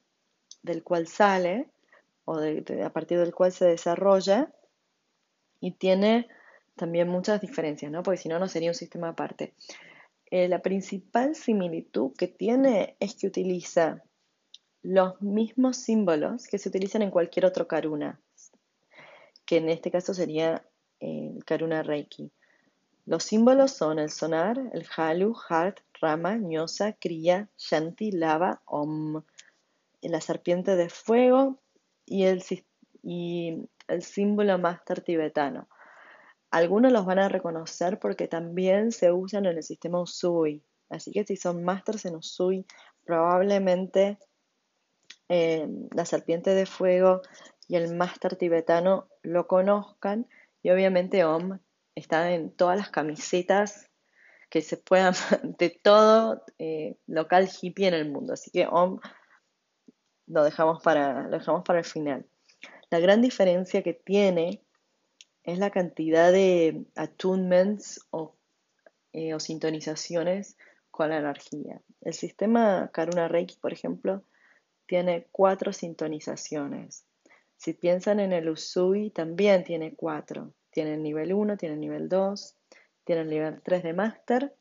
del 0.62 0.84
cual 0.84 1.06
sale 1.08 1.68
o 2.24 2.38
a 2.38 2.90
partir 2.92 3.20
del 3.20 3.36
cual 3.36 3.52
se 3.52 3.66
desarrolla 3.66 4.54
y 5.60 5.72
tiene 5.72 6.30
también 6.78 7.10
muchas 7.10 7.42
diferencias, 7.42 7.92
¿no? 7.92 8.04
Porque 8.04 8.20
si 8.22 8.30
no, 8.30 8.40
no 8.40 8.48
sería 8.48 8.70
un 8.70 8.74
sistema 8.74 9.10
aparte. 9.10 9.54
Eh, 10.32 10.48
la 10.48 10.62
principal 10.62 11.36
similitud 11.36 12.14
que 12.18 12.30
tiene 12.30 12.96
es 13.02 13.16
que 13.16 13.28
utiliza 13.28 14.02
los 14.82 15.22
mismos 15.22 15.76
símbolos 15.76 16.48
que 16.48 16.58
se 16.58 16.70
utilizan 16.70 17.02
en 17.02 17.12
cualquier 17.12 17.46
otro 17.46 17.68
karuna, 17.68 18.22
que 19.46 19.58
en 19.58 19.68
este 19.68 19.92
caso 19.92 20.14
sería 20.14 20.66
el 21.02 21.44
karuna 21.44 21.84
reiki. 21.84 22.32
Los 23.06 23.26
símbolos 23.26 23.72
son 23.72 24.00
el 24.00 24.10
sonar, 24.10 24.58
el 24.72 24.88
halu, 24.96 25.36
hart, 25.50 25.80
rama, 26.00 26.38
ñosa, 26.38 26.94
kriya, 26.94 27.50
shanti, 27.58 28.12
lava, 28.12 28.62
om, 28.66 29.24
la 30.02 30.22
serpiente 30.22 30.78
de 30.78 30.90
fuego 30.90 31.60
y 32.06 32.24
el, 32.24 32.42
símbolo 34.02 34.58
máster 34.58 35.02
tibetano. 35.02 35.68
Algunos 36.50 36.94
los 36.94 37.06
van 37.06 37.20
a 37.20 37.28
reconocer 37.28 38.00
porque 38.00 38.28
también 38.28 38.92
se 38.92 39.12
usan 39.12 39.48
en 39.48 39.58
el 39.58 39.64
sistema 39.64 40.02
Usui. 40.02 40.64
Así 40.90 41.12
que 41.12 41.26
si 41.26 41.36
son 41.36 41.64
masters 41.64 42.06
en 42.06 42.16
Usui, 42.16 42.66
probablemente 43.04 44.18
eh, 45.28 45.68
la 45.92 46.06
serpiente 46.06 46.52
de 46.52 46.66
fuego 46.66 47.22
y 47.68 47.76
el 47.76 47.96
máster 47.96 48.38
tibetano 48.38 49.08
lo 49.24 49.48
conozcan. 49.48 50.28
Y 50.62 50.70
obviamente 50.70 51.26
Om 51.26 51.60
está 51.96 52.32
en 52.32 52.52
todas 52.52 52.78
las 52.78 52.90
camisetas 52.90 53.90
que 54.50 54.62
se 54.62 54.78
puedan 54.78 55.14
de 55.58 55.70
todo 55.70 56.44
eh, 56.60 56.98
local 57.08 57.50
hippie 57.50 57.88
en 57.88 57.94
el 57.96 58.10
mundo. 58.10 58.34
Así 58.34 58.52
que 58.52 58.68
Om 58.68 59.00
lo 60.28 60.44
dejamos 60.44 60.82
para, 60.84 61.24
lo 61.24 61.38
dejamos 61.38 61.64
para 61.64 61.80
el 61.80 61.86
final. 61.86 62.26
La 62.90 63.00
gran 63.00 63.22
diferencia 63.22 63.82
que 63.82 63.94
tiene 63.94 64.62
es 65.44 65.60
la 65.60 65.72
cantidad 65.72 66.32
de 66.32 66.86
attunements 66.96 68.00
eh, 69.12 69.34
o, 69.34 69.40
sintonizaciones 69.40 70.58
con 70.92 71.10
la 71.10 71.18
energía. 71.18 71.82
El 72.02 72.14
sistema 72.14 72.90
Karuna 72.94 73.28
Reiki, 73.28 73.58
por 73.58 73.74
ejemplo, 73.74 74.24
tiene 74.86 75.28
cuatro 75.32 75.74
sintonizaciones. 75.74 77.06
Si 77.58 77.74
piensan 77.74 78.20
en 78.20 78.32
el 78.32 78.50
Usui, 78.50 79.10
también 79.10 79.64
tiene 79.64 79.96
cuatro. 79.96 80.54
Tiene 80.74 80.96
el 80.96 81.04
nivel 81.04 81.34
1, 81.34 81.56
tiene 81.56 81.76
el 81.76 81.82
nivel 81.82 82.10
2, 82.10 82.56
tiene 83.04 83.22
el 83.22 83.30
nivel 83.30 83.62
3 83.62 83.84
de 83.84 83.94
Master 83.94 84.56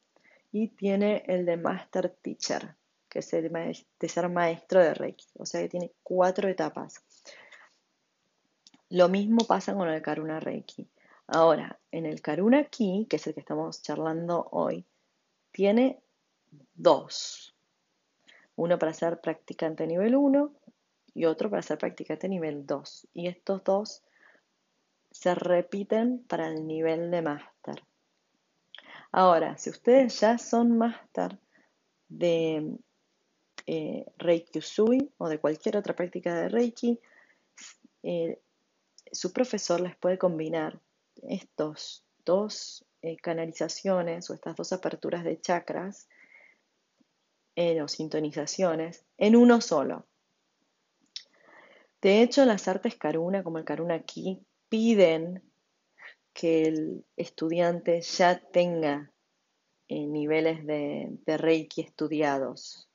y 0.52 0.68
tiene 0.68 1.24
el 1.26 1.46
de 1.46 1.56
Master 1.56 2.10
Teacher, 2.20 2.76
que 3.08 3.20
es 3.20 3.32
el 3.32 3.50
de 3.50 4.08
ser 4.08 4.28
maestro 4.28 4.80
de 4.80 4.92
Reiki. 4.92 5.26
O 5.38 5.46
sea 5.46 5.62
que 5.62 5.70
tiene 5.70 5.90
cuatro 6.02 6.48
etapas. 6.48 7.02
Lo 8.90 9.08
mismo 9.08 9.46
pasa 9.46 9.74
con 9.74 9.88
el 9.88 10.02
Karuna 10.02 10.38
Reiki. 10.38 10.86
Ahora, 11.28 11.80
en 11.90 12.04
el 12.04 12.20
Karuna 12.20 12.64
Ki, 12.64 13.06
que 13.08 13.16
es 13.16 13.26
el 13.26 13.32
que 13.32 13.40
estamos 13.40 13.80
charlando 13.80 14.48
hoy, 14.50 14.84
tiene 15.50 16.02
dos. 16.74 17.54
Uno 18.54 18.78
para 18.78 18.92
ser 18.92 19.22
practicante 19.22 19.86
nivel 19.86 20.14
1 20.14 20.52
y 21.14 21.24
otro 21.24 21.48
para 21.48 21.62
ser 21.62 21.78
practicante 21.78 22.28
nivel 22.28 22.66
2. 22.66 23.08
Y 23.14 23.28
estos 23.28 23.64
dos 23.64 24.02
se 25.12 25.34
repiten 25.34 26.24
para 26.24 26.48
el 26.48 26.66
nivel 26.66 27.10
de 27.10 27.22
máster. 27.22 27.84
Ahora, 29.12 29.58
si 29.58 29.70
ustedes 29.70 30.18
ya 30.20 30.38
son 30.38 30.78
máster 30.78 31.38
de 32.08 32.78
eh, 33.66 34.06
Reiki 34.16 34.58
Usui 34.58 35.12
o 35.18 35.28
de 35.28 35.38
cualquier 35.38 35.76
otra 35.76 35.94
práctica 35.94 36.34
de 36.34 36.48
Reiki, 36.48 36.98
eh, 38.02 38.40
su 39.12 39.32
profesor 39.32 39.80
les 39.80 39.96
puede 39.96 40.16
combinar 40.16 40.80
estos 41.28 42.04
dos 42.24 42.86
eh, 43.02 43.16
canalizaciones 43.18 44.30
o 44.30 44.34
estas 44.34 44.56
dos 44.56 44.72
aperturas 44.72 45.24
de 45.24 45.40
chakras 45.40 46.08
o 47.54 47.86
sintonizaciones 47.86 49.04
en 49.18 49.36
uno 49.36 49.60
solo. 49.60 50.06
De 52.00 52.22
hecho, 52.22 52.46
las 52.46 52.66
artes 52.66 52.96
Karuna, 52.96 53.44
como 53.44 53.58
el 53.58 53.64
Karuna 53.66 54.00
Ki, 54.00 54.42
piden 54.72 55.42
que 56.32 56.62
el 56.62 57.04
estudiante 57.14 58.00
ya 58.00 58.40
tenga 58.40 59.12
eh, 59.86 60.06
niveles 60.06 60.66
de, 60.66 61.18
Reiki 61.26 61.82
estudiados, 61.82 62.88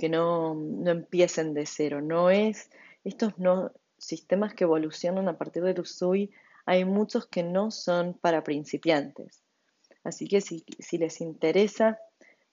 que 0.00 0.08
no, 0.08 0.56
no 0.56 0.90
empiecen 0.90 1.54
de 1.54 1.66
cero. 1.66 2.00
No 2.00 2.30
es, 2.30 2.68
estos 3.04 3.38
no, 3.38 3.70
sistemas 3.96 4.54
que 4.54 4.64
evolucionan 4.64 5.28
a 5.28 5.38
partir 5.38 5.62
del 5.62 5.78
Usui, 5.78 6.32
hay 6.66 6.84
muchos 6.84 7.28
que 7.28 7.44
no 7.44 7.70
son 7.70 8.14
para 8.14 8.42
principiantes. 8.42 9.44
Así 10.02 10.26
que 10.26 10.40
si, 10.40 10.64
les 10.98 11.20
interesa, 11.20 12.00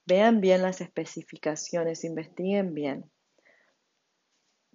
vean 0.04 0.40
bien 0.40 0.62
las 0.62 0.80
especificaciones, 0.80 2.04
investiguen 2.04 2.74
bien. 2.74 3.10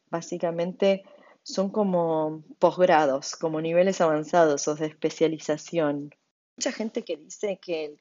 Básicamente 0.10 1.04
son 1.44 1.70
como 1.70 2.44
posgrados, 2.60 3.36
como 3.36 3.62
niveles 3.62 4.02
avanzados 4.02 4.68
o 4.68 4.76
de 4.76 4.88
especialización. 4.88 6.14
Mucha 6.58 6.72
gente 6.72 7.04
que 7.04 7.18
dice 7.18 7.60
que 7.62 7.98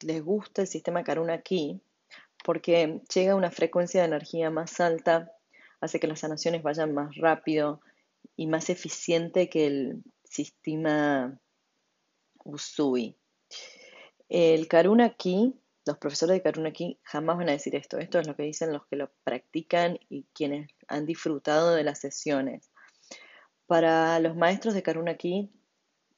les 0.00 0.22
gusta 0.22 0.62
el 0.62 0.68
sistema 0.68 1.04
Karuna 1.04 1.34
aquí 1.34 1.80
porque 2.44 3.00
llega 3.14 3.32
a 3.32 3.36
una 3.36 3.50
frecuencia 3.50 4.00
de 4.00 4.08
energía 4.08 4.50
más 4.50 4.80
alta, 4.80 5.30
hace 5.80 6.00
que 6.00 6.08
las 6.08 6.20
sanaciones 6.20 6.62
vayan 6.62 6.92
más 6.92 7.14
rápido, 7.16 7.80
y 8.36 8.46
más 8.46 8.70
eficiente 8.70 9.48
que 9.48 9.66
el 9.66 10.02
sistema 10.24 11.38
Usui. 12.44 13.16
El 14.28 14.68
Karuna 14.68 15.14
Ki, 15.14 15.54
los 15.84 15.98
profesores 15.98 16.34
de 16.36 16.42
Karuna 16.42 16.72
Ki 16.72 16.98
jamás 17.02 17.36
van 17.36 17.48
a 17.50 17.52
decir 17.52 17.74
esto. 17.76 17.98
Esto 17.98 18.18
es 18.18 18.26
lo 18.26 18.36
que 18.36 18.44
dicen 18.44 18.72
los 18.72 18.86
que 18.86 18.96
lo 18.96 19.10
practican 19.24 19.98
y 20.08 20.26
quienes 20.32 20.70
han 20.88 21.06
disfrutado 21.06 21.74
de 21.74 21.84
las 21.84 22.00
sesiones. 22.00 22.70
Para 23.66 24.18
los 24.18 24.36
maestros 24.36 24.74
de 24.74 24.82
Karuna 24.82 25.16
Ki, 25.16 25.50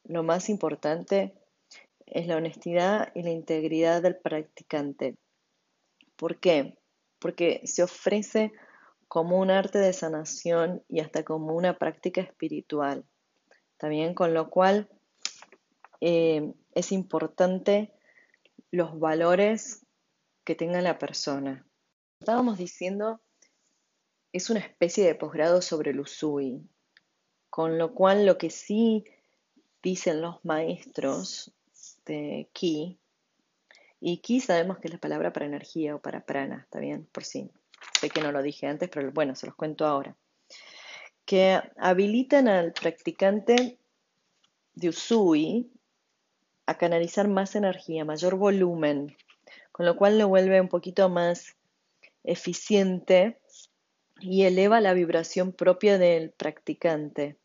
lo 0.04 0.22
más 0.22 0.48
importante 0.48 1.34
es 2.06 2.26
la 2.26 2.36
honestidad 2.36 3.12
y 3.14 3.22
la 3.22 3.30
integridad 3.30 4.02
del 4.02 4.16
practicante. 4.16 5.16
¿Por 6.16 6.38
qué? 6.38 6.78
Porque 7.18 7.62
se 7.64 7.82
ofrece 7.82 8.52
como 9.08 9.38
un 9.38 9.50
arte 9.50 9.78
de 9.78 9.92
sanación 9.92 10.82
y 10.88 11.00
hasta 11.00 11.24
como 11.24 11.54
una 11.54 11.78
práctica 11.78 12.20
espiritual. 12.20 13.04
También 13.76 14.14
con 14.14 14.34
lo 14.34 14.50
cual 14.50 14.88
eh, 16.00 16.52
es 16.74 16.92
importante 16.92 17.92
los 18.70 18.98
valores 18.98 19.86
que 20.44 20.54
tenga 20.54 20.80
la 20.82 20.98
persona. 20.98 21.66
Estábamos 22.20 22.58
diciendo, 22.58 23.20
es 24.32 24.50
una 24.50 24.60
especie 24.60 25.04
de 25.06 25.14
posgrado 25.14 25.62
sobre 25.62 25.92
el 25.92 26.00
Usui, 26.00 26.68
con 27.54 27.78
lo 27.78 27.94
cual 27.94 28.26
lo 28.26 28.36
que 28.36 28.50
sí 28.50 29.04
dicen 29.80 30.20
los 30.20 30.44
maestros 30.44 31.52
de 32.04 32.48
Ki, 32.52 32.98
y 34.00 34.16
Ki 34.16 34.40
sabemos 34.40 34.78
que 34.78 34.88
es 34.88 34.92
la 34.92 34.98
palabra 34.98 35.32
para 35.32 35.46
energía 35.46 35.94
o 35.94 36.00
para 36.00 36.26
prana, 36.26 36.62
¿está 36.64 36.80
bien? 36.80 37.06
Por 37.12 37.22
sí 37.22 37.48
sé 38.00 38.10
que 38.10 38.20
no 38.20 38.32
lo 38.32 38.42
dije 38.42 38.66
antes, 38.66 38.88
pero 38.88 39.12
bueno, 39.12 39.36
se 39.36 39.46
los 39.46 39.54
cuento 39.54 39.86
ahora, 39.86 40.16
que 41.24 41.60
habilitan 41.76 42.48
al 42.48 42.72
practicante 42.72 43.78
de 44.74 44.88
Usui 44.88 45.70
a 46.66 46.76
canalizar 46.76 47.28
más 47.28 47.54
energía, 47.54 48.04
mayor 48.04 48.34
volumen, 48.34 49.16
con 49.70 49.86
lo 49.86 49.96
cual 49.96 50.18
lo 50.18 50.26
vuelve 50.26 50.60
un 50.60 50.68
poquito 50.68 51.08
más 51.08 51.54
eficiente 52.24 53.38
y 54.18 54.42
eleva 54.42 54.80
la 54.80 54.92
vibración 54.92 55.52
propia 55.52 55.98
del 55.98 56.32
practicante. 56.32 57.38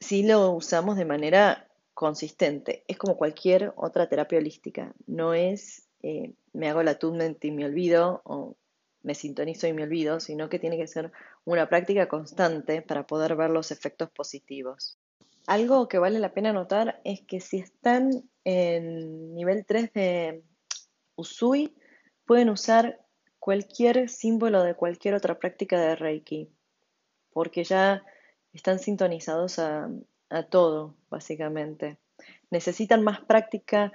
Si 0.00 0.22
lo 0.22 0.50
usamos 0.50 0.96
de 0.96 1.04
manera 1.04 1.68
consistente, 1.94 2.84
es 2.88 2.96
como 2.96 3.16
cualquier 3.16 3.72
otra 3.76 4.08
terapia 4.08 4.38
holística, 4.38 4.94
no 5.06 5.34
es 5.34 5.86
eh, 6.02 6.32
me 6.52 6.68
hago 6.68 6.82
la 6.82 6.92
attunement 6.92 7.42
y 7.44 7.50
me 7.50 7.64
olvido 7.64 8.22
o 8.24 8.56
me 9.02 9.14
sintonizo 9.14 9.66
y 9.66 9.72
me 9.72 9.82
olvido, 9.82 10.20
sino 10.20 10.48
que 10.48 10.58
tiene 10.58 10.76
que 10.76 10.86
ser 10.86 11.12
una 11.44 11.68
práctica 11.68 12.08
constante 12.08 12.82
para 12.82 13.06
poder 13.06 13.36
ver 13.36 13.50
los 13.50 13.70
efectos 13.70 14.10
positivos. 14.10 14.98
Algo 15.46 15.88
que 15.88 15.98
vale 15.98 16.18
la 16.18 16.32
pena 16.32 16.52
notar 16.52 17.00
es 17.04 17.22
que 17.22 17.40
si 17.40 17.58
están 17.58 18.28
en 18.44 19.34
nivel 19.34 19.64
3 19.64 19.92
de 19.92 20.42
Usui, 21.16 21.74
pueden 22.26 22.50
usar 22.50 23.00
cualquier 23.38 24.08
símbolo 24.08 24.62
de 24.62 24.74
cualquier 24.74 25.14
otra 25.14 25.38
práctica 25.38 25.80
de 25.80 25.96
Reiki, 25.96 26.50
porque 27.32 27.64
ya 27.64 28.02
están 28.52 28.78
sintonizados 28.78 29.58
a, 29.58 29.90
todo, 30.48 30.94
básicamente. 31.10 31.98
Necesitan 32.50 33.02
más 33.02 33.20
práctica 33.20 33.92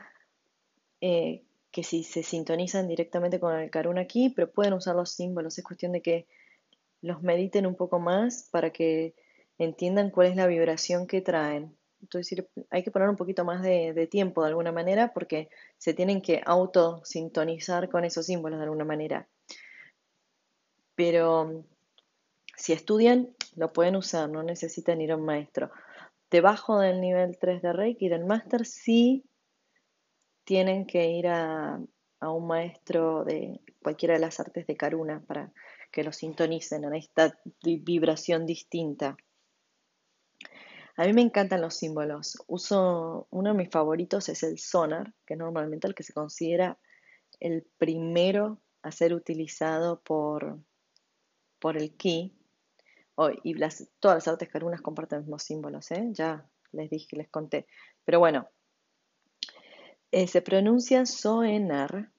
eh, 0.99 1.43
que 1.71 1.83
si 1.83 2.03
se 2.03 2.23
sintonizan 2.23 2.87
directamente 2.87 3.39
con 3.39 3.57
el 3.57 3.69
Karuna 3.69 4.01
aquí, 4.01 4.29
pero 4.29 4.51
pueden 4.51 4.73
usar 4.73 4.95
los 4.95 5.11
símbolos. 5.11 5.57
Es 5.57 5.63
cuestión 5.63 5.91
de 5.93 6.01
que 6.01 6.27
los 7.01 7.21
mediten 7.21 7.65
un 7.65 7.75
poco 7.75 7.99
más 7.99 8.49
para 8.51 8.71
que 8.71 9.13
entiendan 9.57 10.09
cuál 10.09 10.27
es 10.27 10.35
la 10.35 10.47
vibración 10.47 11.07
que 11.07 11.21
traen. 11.21 11.75
Entonces 12.01 12.45
hay 12.69 12.83
que 12.83 12.91
poner 12.91 13.09
un 13.09 13.15
poquito 13.15 13.45
más 13.45 13.61
de, 13.61 14.07
tiempo 14.11 14.41
de 14.41 14.49
alguna 14.49 14.71
manera 14.71 15.13
porque 15.13 15.49
se 15.77 15.93
tienen 15.93 16.21
que 16.21 16.41
auto 16.45 17.03
sintonizar 17.03 17.89
con 17.89 18.05
esos 18.05 18.25
símbolos 18.25 18.59
de 18.59 18.63
alguna 18.63 18.85
manera. 18.85 19.27
Pero 20.95 21.65
si 22.55 22.73
estudian, 22.73 23.29
lo 23.55 23.73
pueden 23.73 23.95
usar, 23.95 24.29
no 24.29 24.43
necesitan 24.43 25.01
ir 25.01 25.11
a 25.11 25.17
un 25.17 25.25
maestro. 25.25 25.71
Debajo 26.29 26.79
del 26.79 27.01
nivel 27.01 27.37
3 27.39 27.61
de 27.61 27.73
Reiki, 27.73 28.09
del 28.09 28.25
máster, 28.25 28.65
sí 28.65 29.23
tienen 30.43 30.85
que 30.85 31.09
ir 31.09 31.27
a, 31.27 31.79
a 32.19 32.31
un 32.31 32.47
maestro 32.47 33.23
de 33.23 33.61
cualquiera 33.81 34.15
de 34.15 34.19
las 34.19 34.39
artes 34.39 34.67
de 34.67 34.75
Karuna 34.75 35.23
para 35.25 35.51
que 35.91 36.03
lo 36.03 36.11
sintonicen 36.11 36.83
en 36.83 36.95
esta 36.95 37.39
vibración 37.63 38.45
distinta. 38.45 39.15
A 40.97 41.05
mí 41.05 41.13
me 41.13 41.21
encantan 41.21 41.61
los 41.61 41.75
símbolos. 41.75 42.37
Uso 42.47 43.27
uno 43.29 43.51
de 43.51 43.57
mis 43.57 43.69
favoritos 43.69 44.29
es 44.29 44.43
el 44.43 44.59
sonar, 44.59 45.13
que 45.25 45.33
es 45.33 45.39
normalmente 45.39 45.87
el 45.87 45.95
que 45.95 46.03
se 46.03 46.13
considera 46.13 46.77
el 47.39 47.67
primero 47.77 48.61
a 48.81 48.91
ser 48.91 49.13
utilizado 49.13 50.01
por, 50.01 50.59
por 51.59 51.75
el 51.75 51.95
ki. 51.95 52.33
Oh, 53.15 53.29
y 53.43 53.55
todas 53.99 54.17
las 54.17 54.27
artes 54.27 54.49
carunas 54.49 54.81
comparten 54.81 55.19
los 55.19 55.25
mismos 55.25 55.43
símbolos, 55.43 55.91
¿eh? 55.91 56.09
ya 56.11 56.45
les 56.73 56.89
dije, 56.89 57.15
les 57.15 57.29
conté. 57.29 57.65
Pero 58.03 58.19
bueno, 58.19 58.47
eh, 60.11 60.27
se 60.27 60.41
pronuncia 60.41 61.05
soenar 61.05 62.11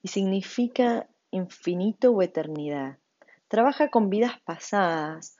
y 0.00 0.08
significa 0.08 1.08
infinito 1.32 2.12
o 2.12 2.22
eternidad. 2.22 2.98
Trabaja 3.48 3.90
con 3.90 4.10
vidas 4.10 4.40
pasadas 4.44 5.36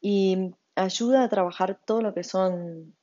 y 0.00 0.54
ayuda 0.74 1.22
a 1.22 1.28
trabajar 1.28 1.78
todo 1.84 2.00
lo 2.00 2.14
que 2.14 2.24
son 2.24 2.96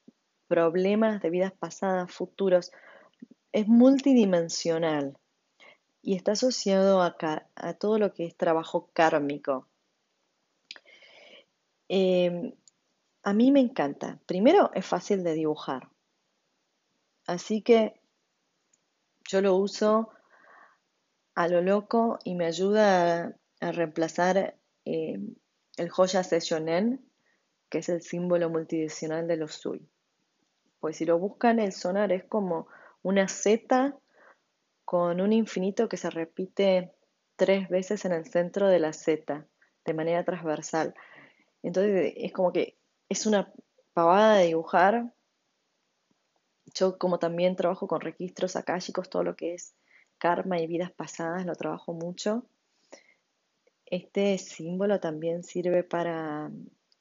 problemas 0.47 1.21
de 1.21 1.29
vidas 1.29 1.53
pasadas, 1.53 2.11
futuros. 2.11 2.71
Es 3.51 3.67
multidimensional 3.67 5.17
y 6.01 6.15
está 6.15 6.31
asociado 6.31 7.01
a 7.01 7.73
todo 7.73 7.99
lo 7.99 8.13
que 8.13 8.25
es 8.25 8.35
trabajo 8.35 8.89
kármico. 8.93 9.68
Em, 11.89 12.53
a 13.23 13.33
mí 13.33 13.51
me 13.51 13.59
encanta. 13.59 14.19
Primero 14.25 14.71
es 14.73 14.85
fácil 14.85 15.23
de 15.23 15.33
dibujar. 15.33 15.89
Así 17.25 17.61
que 17.61 17.99
yo 19.27 19.41
lo 19.41 19.55
uso 19.55 20.09
a 21.35 21.47
lo 21.47 21.61
loco 21.61 22.19
y 22.23 22.35
me 22.35 22.45
ayuda 22.45 23.35
a, 23.59 23.71
reemplazar 23.71 24.55
eh, 24.85 25.19
el 25.77 25.89
Joya 25.89 26.23
Sessionen, 26.23 27.05
que 27.69 27.79
es 27.79 27.89
el 27.89 28.01
símbolo 28.01 28.49
multidimensional 28.49 29.27
de 29.27 29.37
los 29.37 29.55
Sui. 29.55 29.87
Pues 30.79 30.97
si 30.97 31.05
lo 31.05 31.19
buscan, 31.19 31.59
el 31.59 31.73
sonar 31.73 32.11
es 32.11 32.23
como 32.23 32.67
una 33.03 33.27
Z 33.27 33.97
con 34.85 35.21
un 35.21 35.33
infinito 35.33 35.87
que 35.89 35.97
se 35.97 36.09
repite 36.09 36.91
tres 37.35 37.69
veces 37.69 38.05
en 38.05 38.11
el 38.11 38.25
centro 38.25 38.67
de 38.67 38.79
la 38.79 38.93
Z, 38.93 39.45
de 39.85 39.93
manera 39.93 40.23
transversal. 40.23 40.93
Entonces 41.63 42.13
es 42.15 42.31
como 42.31 42.51
que 42.51 42.77
es 43.09 43.25
una 43.25 43.51
pavada 43.93 44.35
de 44.37 44.47
dibujar. 44.47 45.13
Yo 46.73 46.97
como 46.97 47.19
también 47.19 47.55
trabajo 47.55 47.87
con 47.87 48.01
registros 48.01 48.55
akáshicos, 48.55 49.09
todo 49.09 49.23
lo 49.23 49.35
que 49.35 49.55
es 49.55 49.73
karma 50.17 50.59
y 50.59 50.67
vidas 50.67 50.91
pasadas, 50.91 51.45
lo 51.45 51.55
trabajo 51.55 51.93
mucho. 51.93 52.45
Este 53.85 54.37
símbolo 54.37 54.99
también 54.99 55.43
sirve 55.43 55.83
para 55.83 56.51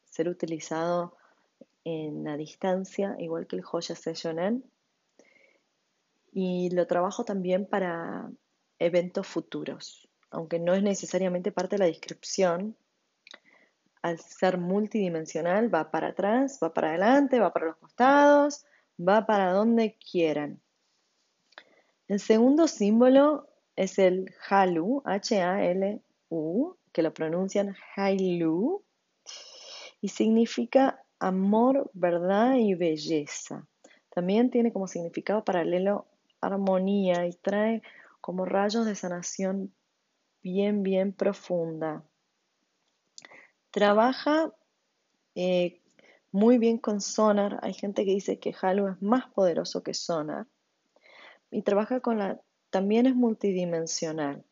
ser 0.04 0.28
utilizado 0.28 1.16
en 1.84 2.24
la 2.24 2.36
distancia, 2.36 3.14
igual 3.18 3.46
que 3.46 3.56
el 3.56 3.62
Joya 3.62 3.94
Sessionen. 3.94 4.64
Y 6.32 6.70
lo 6.70 6.86
trabajo 6.86 7.24
también 7.24 7.66
para 7.66 8.30
eventos 8.78 9.26
futuros, 9.26 10.08
aunque 10.30 10.58
no 10.58 10.74
es 10.74 10.82
necesariamente 10.82 11.52
parte 11.52 11.76
de 11.76 11.80
la 11.80 11.86
descripción. 11.86 12.76
Al 14.08 14.18
ser 14.18 14.56
multidimensional, 14.56 15.72
va 15.72 15.90
para 15.90 16.08
atrás, 16.08 16.58
va 16.62 16.72
para 16.72 16.88
adelante, 16.88 17.40
va 17.40 17.52
para 17.52 17.66
los 17.66 17.76
costados, 17.76 18.64
va 18.98 19.26
para 19.26 19.52
donde 19.52 19.98
quieran. 19.98 20.62
El 22.06 22.18
segundo 22.18 22.68
símbolo 22.68 23.50
es 23.76 23.98
el 23.98 24.34
Halu, 24.48 25.02
H-A-L-U, 25.04 26.76
que 26.90 27.02
lo 27.02 27.12
pronuncian 27.12 27.76
Hailu, 27.94 28.82
y 30.00 30.08
significa 30.08 31.04
amor, 31.18 31.90
verdad 31.92 32.54
y 32.54 32.72
belleza. 32.74 33.68
También 34.08 34.48
tiene 34.48 34.72
como 34.72 34.86
significado 34.86 35.44
paralelo 35.44 36.06
armonía 36.40 37.26
y 37.26 37.34
trae 37.34 37.82
como 38.22 38.46
rayos 38.46 38.86
de 38.86 38.94
sanación 38.94 39.74
bien, 40.42 40.82
bien 40.82 41.12
profunda. 41.12 42.04
Trabaja 43.78 44.52
eh, 45.36 45.80
muy 46.32 46.58
bien 46.58 46.78
con 46.78 47.00
Sonar. 47.00 47.60
Hay 47.62 47.74
gente 47.74 48.04
que 48.04 48.10
dice 48.10 48.40
que 48.40 48.52
Halu 48.60 48.88
es 48.88 49.00
más 49.00 49.28
poderoso 49.28 49.84
que 49.84 49.94
Sonar 49.94 50.48
y 51.52 51.62
trabaja 51.62 52.00
con 52.00 52.18
la, 52.18 52.40
también 52.70 53.06
es 53.06 53.14
multidimensional. 53.14 54.44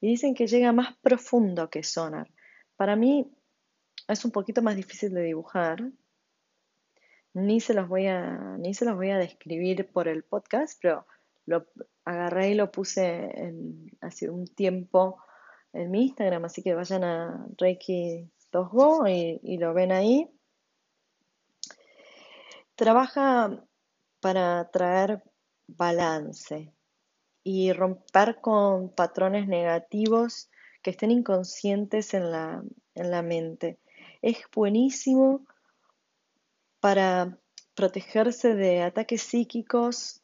Y 0.00 0.08
dicen 0.08 0.34
que 0.34 0.48
llega 0.48 0.72
más 0.72 0.96
profundo 0.96 1.70
que 1.70 1.84
Sonar. 1.84 2.28
Para 2.74 2.96
mí 2.96 3.30
es 4.08 4.24
un 4.24 4.32
poquito 4.32 4.62
más 4.62 4.74
difícil 4.74 5.14
de 5.14 5.22
dibujar. 5.22 5.92
Ni 7.34 7.60
se 7.60 7.74
los 7.74 7.86
voy 7.86 8.08
a, 8.08 8.56
ni 8.58 8.74
se 8.74 8.84
los 8.84 8.96
voy 8.96 9.10
a 9.10 9.18
describir 9.18 9.92
por 9.92 10.08
el 10.08 10.24
podcast, 10.24 10.76
pero 10.82 11.06
lo 11.46 11.68
agarré 12.04 12.50
y 12.50 12.54
lo 12.54 12.72
puse 12.72 13.30
hace 14.00 14.28
un 14.28 14.48
tiempo 14.48 15.22
en 15.72 15.88
mi 15.88 16.06
Instagram, 16.06 16.46
así 16.46 16.64
que 16.64 16.74
vayan 16.74 17.04
a 17.04 17.46
Reiki 17.56 18.28
2Go 18.52 19.08
y, 19.10 19.40
y 19.42 19.58
lo 19.58 19.74
ven 19.74 19.92
ahí. 19.92 20.30
Trabaja 22.74 23.64
para 24.20 24.70
traer 24.70 25.22
balance 25.66 26.72
y 27.44 27.72
romper 27.72 28.40
con 28.40 28.90
patrones 28.90 29.48
negativos 29.48 30.50
que 30.82 30.90
estén 30.90 31.10
inconscientes 31.10 32.14
en 32.14 32.30
la, 32.30 32.62
en 32.94 33.10
la 33.10 33.22
mente. 33.22 33.78
Es 34.20 34.38
buenísimo 34.54 35.44
para 36.80 37.38
protegerse 37.74 38.54
de 38.54 38.82
ataques 38.82 39.22
psíquicos, 39.22 40.22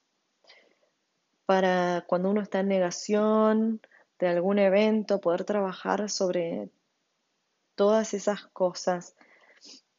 para 1.47 2.05
cuando 2.07 2.31
uno 2.31 2.43
está 2.43 2.61
en 2.61 2.69
negación 2.69 3.81
de 4.19 4.29
algún 4.29 4.59
evento, 4.59 5.21
poder 5.21 5.45
trabajar 5.45 6.11
sobre 6.11 6.71
todas 7.79 8.13
esas 8.13 8.45
cosas 8.49 9.15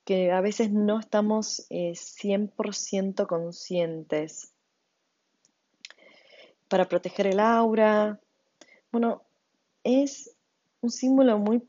que 0.03 0.33
a 0.33 0.41
veces 0.41 0.69
no 0.69 0.99
estamos 0.99 1.65
100% 1.69 3.23
eh, 3.23 3.25
conscientes 3.25 4.53
para 6.67 6.89
proteger 6.89 7.27
el 7.27 7.39
aura. 7.39 8.19
Bueno, 8.91 9.23
es 9.85 10.35
un 10.81 10.89
símbolo 10.91 11.37
muy, 11.37 11.65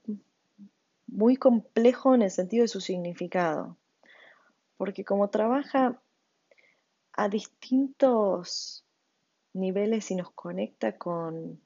muy 1.06 1.36
complejo 1.36 2.16
en 2.16 2.22
el 2.22 2.32
sentido 2.32 2.62
de 2.62 2.68
su 2.68 2.80
significado, 2.80 3.76
porque 4.78 5.04
como 5.04 5.30
trabaja 5.30 6.02
a 7.12 7.28
distintos 7.28 8.84
niveles 9.52 10.10
y 10.10 10.16
nos 10.16 10.32
conecta 10.32 10.98
con 10.98 11.60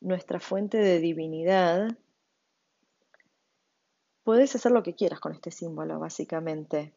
nuestra 0.00 0.40
fuente 0.40 0.78
de 0.78 0.98
divinidad, 0.98 1.96
puedes 4.28 4.54
hacer 4.54 4.72
lo 4.72 4.82
que 4.82 4.94
quieras 4.94 5.20
con 5.20 5.32
este 5.32 5.50
símbolo, 5.50 5.98
básicamente. 5.98 6.92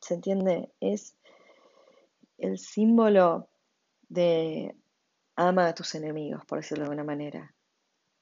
¿Se 0.00 0.14
entiende? 0.14 0.72
Es 0.80 1.14
el 2.36 2.58
símbolo 2.58 3.48
de 4.08 4.74
ama 5.36 5.68
a 5.68 5.74
tus 5.76 5.94
enemigos, 5.94 6.44
por 6.46 6.58
decirlo 6.58 6.82
de 6.82 6.90
alguna 6.90 7.04
manera. 7.04 7.54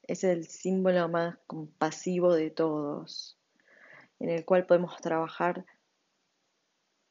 Es 0.02 0.22
el 0.22 0.46
símbolo 0.48 1.08
más 1.08 1.38
compasivo 1.46 2.34
de 2.34 2.50
todos, 2.50 3.38
en 4.20 4.28
el 4.28 4.44
cual 4.44 4.66
podemos 4.66 5.00
trabajar 5.00 5.64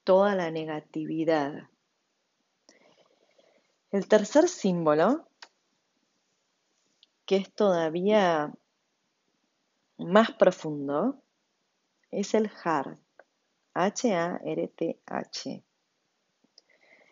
toda 0.03 0.35
la 0.35 0.51
negatividad. 0.51 1.69
El 3.89 4.07
tercer 4.07 4.47
símbolo, 4.47 5.27
que 7.25 7.37
es 7.37 7.51
todavía 7.51 8.53
más 10.05 10.31
profundo, 10.31 11.21
es 12.11 12.33
el 12.33 12.49
Hart, 12.63 12.99
H-A-R-T-H. 13.73 15.63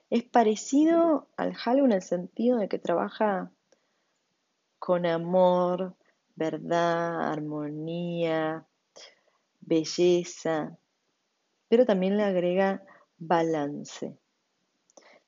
Es 0.09 0.23
parecido 0.23 1.27
al 1.37 1.55
Halo 1.63 1.85
en 1.85 1.91
el 1.91 2.01
sentido 2.01 2.57
de 2.57 2.67
que 2.67 2.79
trabaja 2.79 3.51
con 4.79 5.05
amor, 5.05 5.95
verdad, 6.35 7.31
armonía, 7.31 8.65
belleza, 9.59 10.77
pero 11.67 11.85
también 11.85 12.17
le 12.17 12.23
agrega 12.23 12.83
balance. 13.17 14.17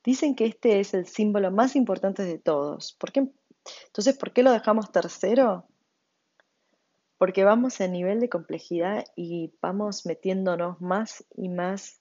Dicen 0.02 0.34
que 0.34 0.46
este 0.46 0.80
es 0.80 0.94
el 0.94 1.06
símbolo 1.06 1.52
más 1.52 1.76
importante 1.76 2.24
de 2.24 2.38
todos. 2.38 2.94
¿Por 2.98 3.12
qué? 3.12 3.30
Entonces, 3.86 4.18
¿por 4.18 4.32
qué 4.32 4.42
lo 4.42 4.50
dejamos 4.50 4.90
tercero? 4.90 5.68
Porque 7.22 7.44
vamos 7.44 7.80
a 7.80 7.86
nivel 7.86 8.18
de 8.18 8.28
complejidad 8.28 9.04
y 9.14 9.54
vamos 9.62 10.06
metiéndonos 10.06 10.80
más 10.80 11.24
y 11.36 11.50
más 11.50 12.00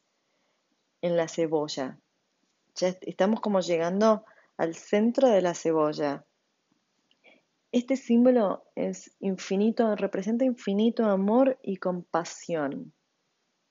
en 1.04 1.16
la 1.16 1.28
cebolla 1.28 2.00
Ya 2.74 2.88
estamos 3.02 3.40
como 3.40 3.60
llegando 3.60 4.26
al 4.58 4.74
centro 4.74 5.30
de 5.30 5.44
la 5.44 5.54
cebolla. 5.54 6.26
Este 7.72 7.98
símbolo 7.98 8.64
es 8.74 9.16
infinito, 9.20 9.96
representa 9.96 10.44
infinito 10.44 11.06
amor 11.06 11.60
y 11.62 11.78
compasión. 11.78 12.92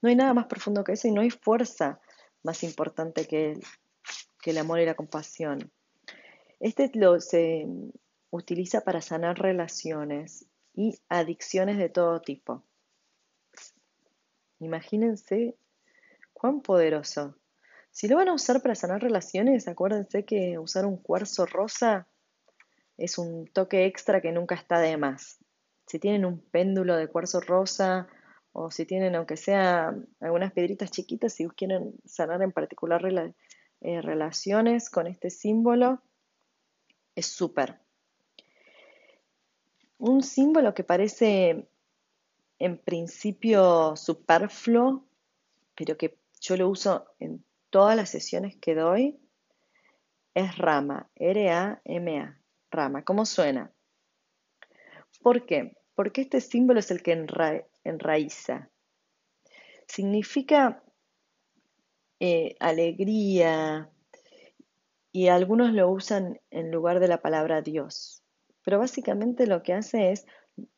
No 0.03 0.09
hay 0.09 0.15
nada 0.15 0.33
más 0.35 0.47
profundo 0.47 0.85
que 0.85 0.93
eso 0.93 1.09
y 1.09 1.11
no 1.11 1.21
hay 1.21 1.31
fuerza 1.31 2.01
más 2.45 2.63
importante 2.63 3.27
que 3.27 3.51
el, 3.51 3.65
que 4.41 4.53
el 4.53 4.59
amor 4.59 4.79
y 4.79 4.87
la 4.87 4.95
compasión. 4.95 5.73
Este 6.61 6.93
lo, 6.95 7.19
se 7.19 7.67
utiliza 8.31 8.83
para 8.83 9.01
sanar 9.01 9.41
relaciones 9.41 10.47
y 10.81 10.99
adicciones 11.11 11.77
de 11.77 11.91
todo 11.91 12.23
tipo. 12.23 12.65
Imagínense 14.61 15.55
cuán 16.33 16.63
poderoso. 16.63 17.37
Si 17.91 18.09
lo 18.09 18.17
van 18.17 18.29
a 18.29 18.33
usar 18.33 18.63
para 18.63 18.75
sanar 18.75 19.03
relaciones, 19.03 19.69
acuérdense 19.69 20.25
que 20.25 20.59
usar 20.59 20.87
un 20.87 20.97
cuarzo 20.97 21.45
rosa 21.45 22.09
es 22.97 23.19
un 23.19 23.47
toque 23.47 23.85
extra 23.85 24.23
que 24.23 24.33
nunca 24.33 24.55
está 24.55 24.79
de 24.79 24.97
más. 24.97 25.39
Si 25.87 25.99
tienen 25.99 26.25
un 26.25 26.41
péndulo 26.41 26.97
de 26.97 27.09
cuarzo 27.09 27.41
rosa 27.41 28.09
o 28.53 28.71
si 28.71 28.87
tienen, 28.87 29.15
aunque 29.17 29.37
sea 29.37 29.95
algunas 30.19 30.53
piedritas 30.53 30.91
chiquitas, 30.91 31.35
si 31.35 31.47
quieren 31.49 31.93
sanar 32.07 32.41
en 32.41 32.53
particular 32.53 33.03
eh, 33.83 34.01
relaciones 34.01 34.89
con 34.89 35.07
este 35.07 35.29
símbolo, 35.29 36.03
es 37.15 37.27
súper. 37.27 37.81
Un 40.01 40.23
símbolo 40.23 40.73
que 40.73 40.83
parece 40.83 41.69
en 42.59 42.79
principio 42.79 43.97
superfluo, 43.97 45.05
pero 45.77 45.99
que 45.99 46.19
yo 46.41 46.57
lo 46.57 46.71
uso 46.71 47.05
en 47.19 47.45
todas 47.69 47.97
las 47.97 48.09
sesiones 48.09 48.57
que 48.57 48.75
doy, 48.75 49.21
es 50.33 50.57
rama, 50.57 51.11
R-A-M-A, 51.17 52.41
rama. 52.71 53.05
¿Cómo 53.05 53.27
suena? 53.27 53.75
¿Por 55.21 55.45
qué? 55.45 55.77
Porque 55.95 56.23
este 56.23 56.41
símbolo 56.41 56.81
es 56.81 56.91
el 56.91 57.03
que 57.03 57.13
enraiza. 57.85 58.71
Significa 59.87 60.83
eh, 62.21 62.57
alegría 62.59 63.91
y 65.13 65.29
algunos 65.29 65.75
lo 65.75 65.91
usan 65.91 66.41
en 66.51 66.71
lugar 66.71 67.01
de 67.01 67.09
la 67.09 67.21
palabra 67.21 67.61
Dios. 67.61 68.20
Pero 68.63 68.79
básicamente 68.79 69.47
lo 69.47 69.63
que 69.63 69.73
hace 69.73 70.13
es 70.13 70.27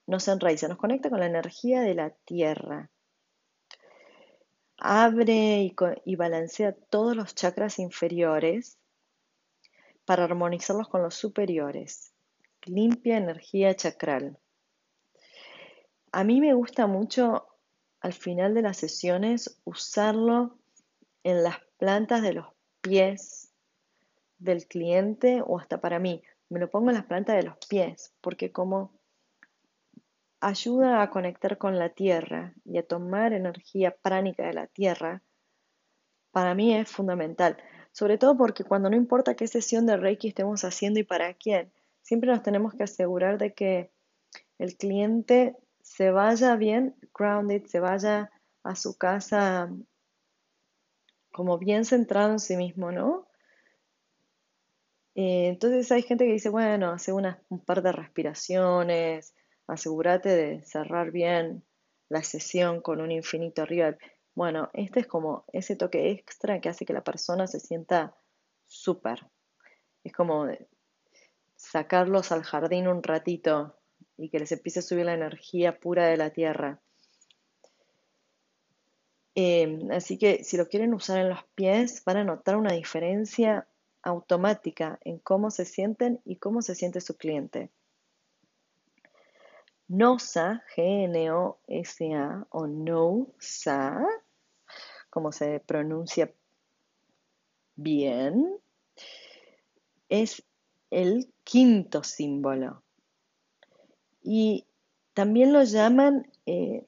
nos 0.07 0.29
enraiza, 0.29 0.69
nos 0.69 0.79
conecta 0.79 1.11
con 1.11 1.21
la 1.21 1.27
energía 1.27 1.81
de 1.81 1.95
la 1.95 2.11
tierra. 2.11 2.91
Abre 4.79 5.73
y, 6.05 6.17
balancea 6.17 6.73
todos 6.73 7.17
los 7.17 7.35
chakras 7.35 7.79
inferiores 7.79 8.79
para 10.05 10.25
armonizarlos 10.25 10.89
con 10.89 11.03
los 11.03 11.15
superiores. 11.15 12.13
Limpia 12.65 13.17
energía 13.17 13.75
chakral. 13.77 14.39
A 16.11 16.25
mí 16.25 16.41
me 16.41 16.55
gusta 16.55 16.87
mucho 16.87 17.47
al 18.01 18.13
final 18.13 18.55
de 18.55 18.63
las 18.63 18.77
sesiones 18.77 19.61
usarlo 19.65 20.59
en 21.23 21.45
las 21.45 21.57
plantas 21.79 22.23
de 22.23 22.33
los 22.33 22.47
pies 22.81 23.53
del 24.39 24.67
cliente 24.67 25.43
o 25.47 25.59
hasta 25.59 25.81
para 25.81 26.01
mí. 26.01 26.23
Me 26.53 26.61
lo 26.61 26.69
pongo 26.69 26.91
en 26.91 26.97
las 26.97 27.07
plantas 27.07 27.35
de 27.37 27.45
los 27.45 27.57
pies 27.67 28.13
porque 28.21 28.53
como 28.53 28.93
ayuda 30.39 31.01
a 31.01 31.09
conectar 31.09 31.57
con 31.57 31.79
la 31.79 31.89
tierra 31.89 32.53
y 32.67 32.77
a 32.77 32.87
tomar 32.87 33.33
energía 33.33 33.97
pránica 33.97 34.47
de 34.47 34.53
la 34.53 34.67
tierra, 34.67 35.23
para 36.31 36.55
mí 36.55 36.75
es 36.75 36.91
fundamental. 36.91 37.57
Sobre 37.93 38.19
todo 38.19 38.37
porque 38.37 38.65
cuando 38.65 38.91
no 38.91 38.97
importa 38.97 39.35
qué 39.35 39.49
sesión 39.49 39.87
de 39.87 39.97
Reiki 39.97 40.29
estemos 40.29 40.63
haciendo 40.65 41.01
y 41.01 41.05
para 41.05 41.33
quién, 41.33 41.73
siempre 42.03 42.31
nos 42.31 42.43
tenemos 42.43 42.75
que 42.75 42.83
asegurar 42.83 43.39
de 43.39 43.55
que 43.55 43.91
el 44.59 44.77
cliente 44.77 45.57
se 45.81 46.11
vaya 46.11 46.55
bien 46.57 46.95
grounded, 47.15 47.65
se 47.65 47.81
vaya 47.81 48.31
a 48.63 48.77
su 48.77 48.99
casa 48.99 49.73
como 51.33 51.57
bien 51.57 51.87
centrado 51.87 52.33
en 52.33 52.41
sí 52.41 52.59
mismo, 52.59 52.93
¿no? 52.93 53.27
Eh, 55.15 55.49
entonces 55.49 55.93
hay 55.93 56.03
gente 56.03 56.27
que 56.27 56.33
dice, 56.33 56.49
bueno, 56.49 56.91
hace 56.91 57.13
un 57.13 57.65
par 57.65 57.83
de 57.83 57.93
respiraciones, 57.93 59.35
asegúrate 59.67 60.31
de 60.31 60.63
cerrar 60.63 61.11
bien 61.11 61.65
la 62.09 62.23
sesión 62.23 62.81
con 62.81 63.01
un 63.01 63.11
infinito 63.11 63.63
arriba. 63.63 63.97
Bueno, 64.35 64.71
este 64.73 65.01
es 65.01 65.07
como 65.07 65.45
ese 65.53 65.77
toque 65.77 66.11
extra 66.11 66.61
que 66.61 66.69
hace 66.69 66.87
que 66.87 66.93
la 66.93 67.05
persona 67.05 67.47
se 67.47 67.61
sienta 67.61 68.17
súper. 68.67 69.27
Es 70.05 70.13
como 70.13 70.47
sacarlos 71.57 72.33
al 72.33 72.43
jardín 72.43 72.89
un 72.89 73.03
ratito 73.03 73.79
y 74.17 74.31
que 74.31 74.39
les 74.39 74.53
empiece 74.53 74.81
a 74.81 74.83
subir 74.83 75.05
la 75.05 75.15
energía 75.15 75.79
pura 75.79 76.07
de 76.07 76.17
la 76.17 76.31
tierra. 76.31 76.81
Em, 79.35 79.91
así 79.91 80.19
que 80.19 80.45
si 80.45 80.57
lo 80.57 80.69
quieren 80.69 80.93
usar 80.93 81.19
en 81.19 81.31
los 81.31 81.45
pies, 81.55 82.03
van 82.05 82.19
a 82.19 82.25
notar 82.25 82.57
una 82.57 82.73
diferencia 82.73 83.67
automática 84.03 84.99
en 85.03 85.19
cómo 85.19 85.51
se 85.51 85.65
sienten 85.65 86.21
y 86.25 86.37
cómo 86.37 86.63
se 86.63 86.75
siente 86.75 87.01
su 87.01 87.17
cliente. 87.17 87.71
NOSA, 89.89 90.63
G-N-O-S-A 90.75 92.47
o 92.51 92.67
NOSA, 92.67 94.07
como 95.11 95.33
se 95.33 95.61
pronuncia 95.61 96.33
bien, 97.77 98.59
es 100.09 100.43
el 100.91 101.33
quinto 101.45 102.03
símbolo. 102.03 102.83
Y 104.23 104.67
también 105.15 105.53
lo 105.53 105.63
llaman 105.65 106.31
eh, 106.47 106.87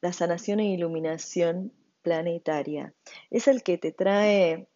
la 0.00 0.12
sanación 0.12 0.60
e 0.60 0.72
iluminación 0.72 1.72
planetaria. 2.02 2.94
Es 3.30 3.48
el 3.48 3.62
que 3.62 3.78
te 3.78 3.92
trae 3.92 4.68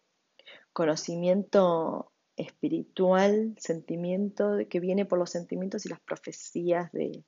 conocimiento 0.73 2.11
espiritual, 2.35 3.55
sentimiento 3.57 4.57
que 4.69 4.79
viene 4.79 5.05
por 5.05 5.19
los 5.19 5.29
sentimientos 5.29 5.85
y 5.85 5.89
las 5.89 5.99
profecías 6.01 6.91
de, 6.91 7.23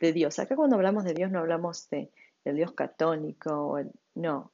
Dios. 0.00 0.38
Acá 0.38 0.54
cuando 0.54 0.76
hablamos 0.76 1.02
de 1.04 1.14
Dios 1.14 1.30
no 1.32 1.40
hablamos 1.40 1.88
de, 1.90 2.12
del 2.44 2.56
Dios 2.56 2.72
católico, 2.72 3.78
no. 4.14 4.52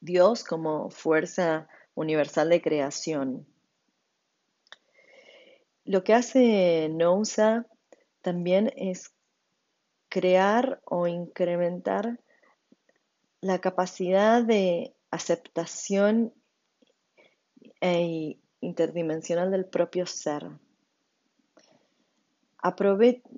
Dios 0.00 0.42
como 0.44 0.88
fuerza 0.88 1.68
universal 1.94 2.48
de 2.48 2.62
creación. 2.62 3.46
Lo 5.84 6.02
que 6.02 6.14
hace 6.14 6.88
Nousa 6.88 7.66
también 8.22 8.72
es 8.76 9.12
crear 10.08 10.80
o 10.84 11.06
incrementar 11.06 12.20
la 13.40 13.60
capacidad 13.60 14.42
de 14.42 14.94
aceptación 15.10 16.32
e 17.80 18.38
interdimensional 18.60 19.50
del 19.50 19.64
propio 19.64 20.06
ser. 20.06 20.48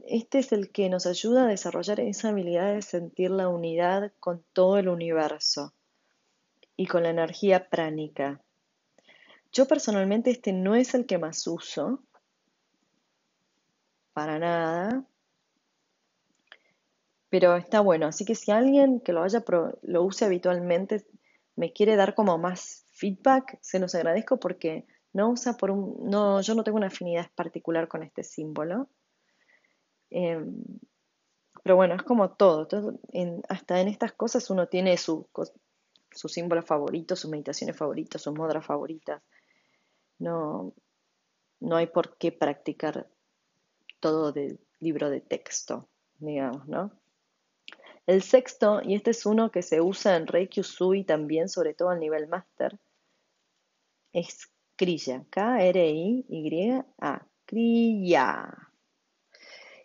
este 0.06 0.38
es 0.40 0.52
el 0.52 0.70
que 0.70 0.88
nos 0.88 1.06
ayuda 1.06 1.44
a 1.44 1.48
desarrollar 1.48 2.00
esa 2.00 2.30
habilidad 2.30 2.74
de 2.74 2.82
sentir 2.82 3.30
la 3.30 3.48
unidad 3.48 4.12
con 4.18 4.44
todo 4.52 4.78
el 4.78 4.88
universo 4.88 5.72
y 6.76 6.86
con 6.86 7.04
la 7.04 7.10
energía 7.10 7.68
pránica. 7.68 8.40
Yo 9.52 9.66
personalmente 9.66 10.30
este 10.30 10.52
no 10.52 10.74
es 10.74 10.94
el 10.94 11.06
que 11.06 11.18
más 11.18 11.46
uso, 11.46 12.02
para 14.12 14.38
nada, 14.38 15.04
pero 17.28 17.56
está 17.56 17.80
bueno. 17.80 18.06
Así 18.06 18.24
que 18.24 18.34
si 18.34 18.50
alguien 18.50 19.00
que 19.00 19.12
lo 19.12 19.22
haya 19.22 19.44
lo 19.82 20.02
use 20.02 20.24
habitualmente 20.24 21.06
me 21.56 21.72
quiere 21.72 21.96
dar 21.96 22.14
como 22.14 22.38
más 22.38 22.84
feedback, 23.02 23.58
se 23.60 23.80
los 23.80 23.96
agradezco 23.96 24.38
porque 24.38 24.86
no 25.12 25.30
usa 25.30 25.56
por 25.56 25.72
un, 25.72 26.08
no, 26.08 26.40
yo 26.40 26.54
no 26.54 26.62
tengo 26.62 26.78
una 26.78 26.86
afinidad 26.86 27.28
particular 27.34 27.88
con 27.88 28.04
este 28.04 28.22
símbolo. 28.22 28.88
Em, 30.10 30.62
pero 31.64 31.74
bueno, 31.74 31.94
es 31.96 32.02
como 32.02 32.30
todo, 32.30 32.68
hasta 33.48 33.80
en 33.80 33.88
estas 33.88 34.12
cosas 34.12 34.48
uno 34.50 34.68
tiene 34.68 34.96
su, 34.96 35.28
su 36.12 36.28
símbolo 36.28 36.62
favorito, 36.62 37.16
sus 37.16 37.30
meditaciones 37.30 37.76
favoritas, 37.76 38.22
sus 38.22 38.34
modras 38.34 38.64
favoritas. 38.64 39.20
No, 40.18 40.72
no 41.58 41.76
hay 41.76 41.88
por 41.88 42.16
qué 42.18 42.30
practicar 42.30 43.08
todo 43.98 44.32
del 44.32 44.60
libro 44.78 45.10
de 45.10 45.20
texto, 45.20 45.88
digamos, 46.18 46.68
¿no? 46.68 46.92
El 48.06 48.22
sexto, 48.22 48.80
y 48.82 48.94
este 48.94 49.10
es 49.10 49.26
uno 49.26 49.50
que 49.50 49.62
se 49.62 49.80
usa 49.80 50.16
en 50.16 50.26
Reiki 50.26 50.60
Usui 50.60 51.04
también, 51.04 51.48
sobre 51.48 51.74
todo 51.74 51.90
a 51.90 51.96
nivel 51.96 52.26
máster, 52.26 52.78
es 54.12 54.50
Kriya, 54.76 55.24
K-R-I-Y-A, 55.30 57.26
Kriya. 57.44 58.68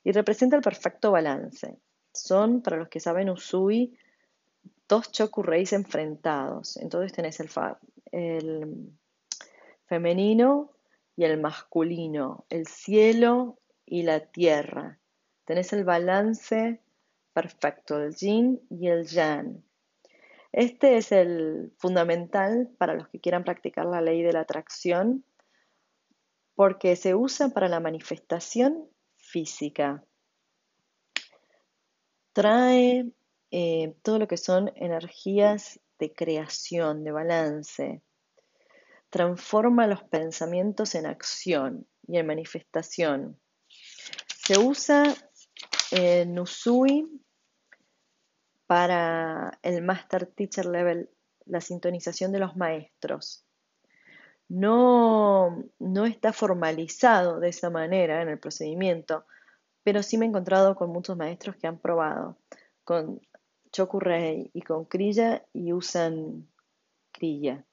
Y 0.04 0.12
representa 0.12 0.56
el 0.56 0.62
perfecto 0.62 1.12
balance. 1.12 1.78
Son, 2.14 2.62
para 2.62 2.78
los 2.78 2.90
que 2.90 3.00
saben 3.00 3.30
Usui, 3.30 3.98
dos 4.88 5.12
Choku 5.12 5.44
Reis 5.44 5.74
enfrentados. 5.74 6.78
Entonces 6.78 7.14
tenés 7.14 7.40
el, 7.40 7.50
el 8.12 8.92
femenino 9.86 10.72
y 11.16 11.26
el 11.26 11.40
masculino, 11.40 12.46
el 12.50 12.68
cielo 12.68 13.60
y 13.86 14.04
la 14.04 14.20
tierra. 14.20 15.00
Tenés 15.46 15.74
el 15.74 15.84
balance 15.84 16.82
perfecto, 17.34 18.02
el 18.02 18.16
yin 18.16 18.62
y 18.70 18.88
el 18.88 19.06
yang. 19.06 19.64
Este 20.58 20.98
es 20.98 21.12
el 21.12 21.72
fundamental 21.78 22.68
para 22.80 22.96
los 22.96 23.08
que 23.10 23.20
quieran 23.20 23.44
practicar 23.44 23.86
la 23.86 24.02
ley 24.02 24.24
de 24.24 24.34
la 24.34 24.40
atracción 24.40 25.24
porque 26.56 26.96
se 26.96 27.14
usa 27.14 27.50
para 27.50 27.70
la 27.70 27.80
manifestación 27.80 28.90
física. 29.18 30.04
Trae 32.34 33.06
eh, 33.52 33.94
todo 34.02 34.18
lo 34.18 34.28
que 34.28 34.38
son 34.38 34.72
energías 34.76 35.80
de 36.00 36.12
creación, 36.12 37.04
de 37.04 37.12
balance. 37.12 38.02
Transforma 39.12 39.86
los 39.86 40.02
pensamientos 40.06 40.96
en 40.96 41.06
acción 41.06 41.86
y 42.08 42.18
en 42.18 42.26
manifestación. 42.26 43.40
Se 44.44 44.58
usa 44.58 45.04
en 45.92 46.40
Usui 46.40 47.22
para 48.68 49.58
el 49.64 49.82
Master 49.82 50.28
Teacher 50.28 50.66
Level, 50.66 51.10
la 51.46 51.62
sintonización 51.62 52.32
de 52.34 52.40
los 52.40 52.56
maestros. 52.58 53.46
No, 54.50 55.64
no 55.80 56.06
está 56.06 56.34
formalizado 56.34 57.40
de 57.40 57.50
esa 57.50 57.70
manera 57.70 58.22
en 58.22 58.30
el 58.30 58.40
procedimiento, 58.40 59.26
pero 59.84 60.04
sí 60.04 60.18
me 60.18 60.26
he 60.26 60.30
encontrado 60.30 60.76
con 60.76 60.90
muchos 60.90 61.18
maestros 61.18 61.56
que 61.56 61.68
han 61.68 61.80
probado 61.80 62.38
con 62.84 63.22
Chokurei 63.72 64.52
y 64.54 64.62
con 64.62 64.86
Kriya 64.86 65.46
y 65.54 65.74
usan 65.74 66.48
Kriya, 67.12 67.66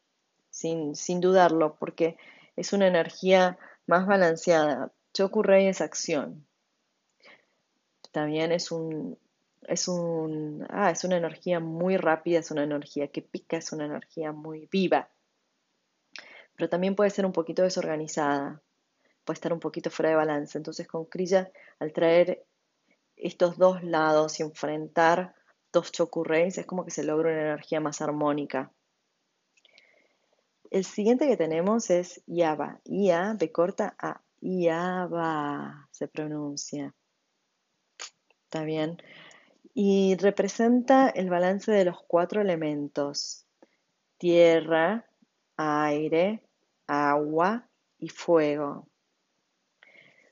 sin, 0.51 0.97
sin 0.97 1.21
dudarlo, 1.21 1.77
porque 1.77 2.17
es 2.57 2.73
una 2.73 2.87
energía 2.87 3.59
más 3.87 4.07
balanceada. 4.07 4.93
Chokurei 5.13 5.69
es 5.69 5.81
acción. 5.81 6.47
También 8.11 8.53
es 8.53 8.71
un, 8.73 9.19
es 9.68 9.88
un, 9.88 10.66
ah, 10.70 10.90
es 10.90 11.05
una 11.05 11.16
energía 11.16 11.61
muy 11.61 11.96
rápida, 11.96 12.38
es 12.38 12.50
una 12.50 12.64
energía 12.64 13.09
que 13.09 13.22
pica, 13.22 13.57
es 13.57 13.72
una 13.72 13.87
energía 13.87 14.33
muy 14.33 14.68
viva. 14.70 15.09
Pero 16.57 16.68
también 16.68 16.94
puede 16.94 17.11
ser 17.11 17.27
un 17.27 17.33
poquito 17.33 17.62
desorganizada, 17.62 18.62
puede 19.24 19.35
estar 19.35 19.53
un 19.53 19.61
poquito 19.61 19.90
fuera 19.90 20.11
de 20.11 20.16
balance. 20.16 20.57
Entonces 20.57 20.87
con 20.87 21.07
Kriya, 21.07 21.50
al 21.79 21.92
traer 21.92 22.44
estos 23.16 23.59
dos 23.59 23.83
lados 23.83 24.40
y 24.40 24.42
enfrentar 24.42 25.35
dos 25.72 25.92
chokurreis 25.92 26.59
es 26.59 26.66
como 26.66 26.85
que 26.85 26.90
se 26.90 27.05
logra 27.05 27.33
una 27.33 27.42
energía 27.42 27.81
más 27.81 28.00
armónica. 28.00 28.72
El 30.70 30.85
siguiente 30.85 31.29
que 31.29 31.37
tenemos 31.37 31.90
es 31.90 32.22
Yaba. 32.27 32.81
Ia 32.85 33.35
de 33.35 33.53
corta 33.53 33.94
a 33.98 34.22
Yaba 34.40 35.88
se 35.90 36.09
pronuncia. 36.09 36.94
¿Está 38.44 38.64
bien? 38.64 38.98
Y 39.75 40.17
representa 40.17 41.09
el 41.09 41.29
balance 41.29 41.71
de 41.73 41.85
los 41.85 42.03
cuatro 42.07 42.41
elementos. 42.41 43.45
Tierra, 44.17 45.05
aire, 45.57 46.43
agua 46.87 47.69
y 47.99 48.09
fuego. 48.09 48.89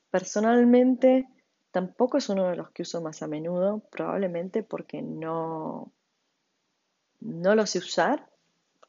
Personalmente 0.09 1.27
Tampoco 1.73 2.19
es 2.19 2.29
uno 2.29 2.47
de 2.47 2.55
los 2.55 2.69
que 2.69 2.83
uso 2.83 3.01
más 3.01 3.23
a 3.23 3.27
menudo, 3.27 3.79
probablemente 3.89 4.61
porque 4.61 5.01
no, 5.01 5.91
no 7.19 7.55
lo 7.55 7.65
sé 7.65 7.79
usar. 7.79 8.29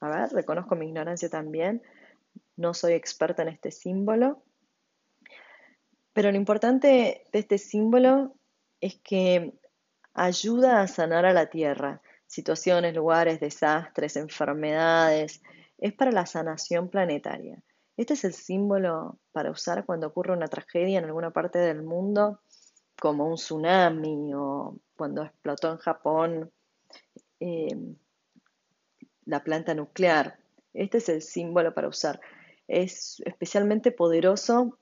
A 0.01 0.11
ver, 0.11 0.29
reconozco 0.33 0.77
mi 0.77 0.89
ignorancia 0.89 1.31
también. 1.31 1.83
No 2.59 2.75
soy 2.75 2.93
experta 2.93 3.41
en 3.41 3.49
este 3.49 3.71
símbolo. 3.71 4.43
Pero 6.13 6.31
lo 6.31 6.37
importante 6.37 7.25
de 7.33 7.39
este 7.39 7.57
símbolo 7.57 8.35
es 8.83 8.97
que 8.97 9.55
ayuda 10.15 10.81
a 10.81 10.87
sanar 10.87 11.27
a 11.27 11.33
la 11.33 11.51
tierra. 11.51 12.01
Situaciones, 12.27 12.95
lugares, 12.95 13.41
desastres, 13.41 14.17
enfermedades. 14.17 15.43
Es 15.79 15.93
para 15.93 16.13
la 16.13 16.25
sanación 16.25 16.89
planetaria. 16.89 17.63
Este 17.97 18.15
es 18.15 18.25
el 18.25 18.33
símbolo 18.33 19.19
para 19.33 19.51
usar 19.51 19.85
cuando 19.85 20.09
ocurre 20.09 20.33
una 20.33 20.49
tragedia 20.49 20.99
en 20.99 21.05
alguna 21.05 21.31
parte 21.31 21.59
del 21.59 21.83
mundo 21.83 22.41
como 23.01 23.29
un 23.29 23.35
tsunami 23.35 24.33
o 24.35 24.79
cuando 24.97 25.23
explotó 25.25 25.73
en 25.73 25.79
Japón 25.79 26.53
em, 27.41 27.97
la 29.27 29.43
planta 29.45 29.75
nuclear. 29.75 30.39
Este 30.73 30.99
es 30.99 31.09
el 31.09 31.23
símbolo 31.23 31.75
para 31.75 31.89
usar. 31.89 32.21
Es 32.67 33.23
especialmente 33.27 33.93
poderoso 33.93 34.79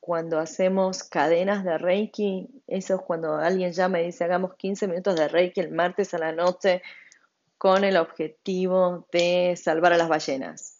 cuando 0.00 0.38
hacemos 0.38 1.04
cadenas 1.04 1.64
de 1.64 1.78
Reiki. 1.78 2.62
Eso 2.66 2.96
es 2.96 3.00
cuando 3.02 3.36
alguien 3.36 3.72
llama 3.72 4.00
y 4.00 4.06
dice 4.06 4.24
hagamos 4.24 4.54
15 4.54 4.88
minutos 4.88 5.16
de 5.16 5.28
Reiki 5.28 5.60
el 5.60 5.70
martes 5.70 6.14
a 6.14 6.18
la 6.18 6.32
noche 6.32 6.82
con 7.58 7.84
el 7.84 7.96
objetivo 7.96 9.06
de 9.12 9.54
salvar 9.56 9.92
a 9.92 9.98
las 9.98 10.08
ballenas. 10.08 10.78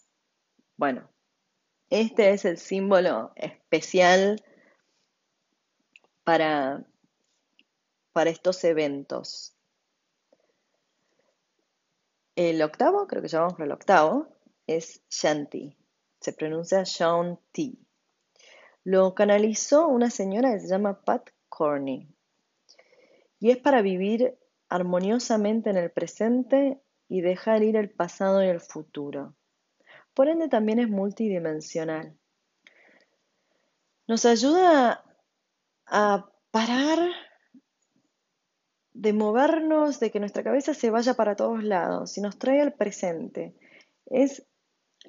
Bueno, 0.77 1.09
este 1.89 2.31
es 2.31 2.45
el 2.45 2.57
símbolo 2.57 3.33
especial 3.35 4.41
para, 6.23 6.85
para 8.13 8.29
estos 8.29 8.63
eventos. 8.63 9.55
El 12.35 12.61
octavo, 12.61 13.05
creo 13.07 13.21
que 13.21 13.27
llamamos 13.27 13.59
el 13.59 13.71
octavo, 13.71 14.27
es 14.65 15.01
Shanti. 15.09 15.75
Se 16.21 16.31
pronuncia 16.31 16.83
Shanti. 16.85 17.88
Lo 18.91 19.13
canalizó 19.13 19.87
una 19.87 20.09
señora 20.09 20.51
que 20.51 20.61
se 20.61 20.67
llama 20.67 21.03
Pat 21.03 21.29
Corney. 21.47 22.09
Y 23.39 23.51
es 23.51 23.57
para 23.57 23.83
vivir 23.83 24.35
armoniosamente 24.67 25.69
en 25.69 25.77
el 25.77 25.91
presente 25.91 26.81
y 27.07 27.21
dejar 27.21 27.61
ir 27.61 27.75
el 27.75 27.91
pasado 27.91 28.43
y 28.43 28.47
el 28.47 28.59
futuro. 28.59 29.35
Por 30.15 30.27
ende 30.27 30.47
también 30.47 30.79
es 30.79 30.89
multidimensional. 30.89 32.17
Nos 34.07 34.25
ayuda 34.25 35.05
a 35.85 36.31
parar 36.49 36.97
de 38.93 39.13
movernos, 39.13 39.99
de 39.99 40.09
que 40.09 40.19
nuestra 40.19 40.43
cabeza 40.43 40.73
se 40.73 40.89
vaya 40.89 41.13
para 41.13 41.35
todos 41.35 41.63
lados 41.63 42.17
y 42.17 42.21
nos 42.21 42.39
trae 42.39 42.59
al 42.59 42.73
presente. 42.73 43.53
Es 44.07 44.48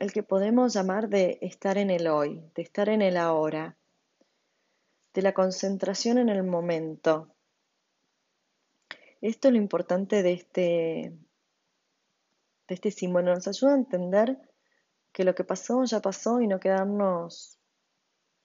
el 0.00 0.14
que 0.14 0.22
podemos 0.22 0.72
llamar 0.72 1.10
de 1.10 1.38
estar 1.42 1.76
en 1.76 1.90
el 1.90 2.06
hoy, 2.06 2.42
de 2.54 2.62
estar 2.62 2.88
en 2.88 3.02
el 3.02 3.18
ahora, 3.18 3.76
de 5.12 5.20
la 5.20 5.34
concentración 5.34 6.16
en 6.16 6.30
el 6.30 6.42
momento. 6.42 7.28
Esto 9.20 9.48
es 9.48 9.52
lo 9.52 9.60
importante 9.60 10.22
de 10.22 10.32
este, 10.32 11.12
de 12.66 12.74
este 12.74 12.90
símbolo. 12.90 13.34
Nos 13.34 13.46
ayuda 13.46 13.74
a 13.74 13.76
entender 13.76 14.38
que 15.12 15.24
lo 15.24 15.34
que 15.34 15.44
pasó 15.44 15.84
ya 15.84 16.00
pasó 16.00 16.40
y 16.40 16.46
no 16.46 16.60
quedarnos 16.60 17.58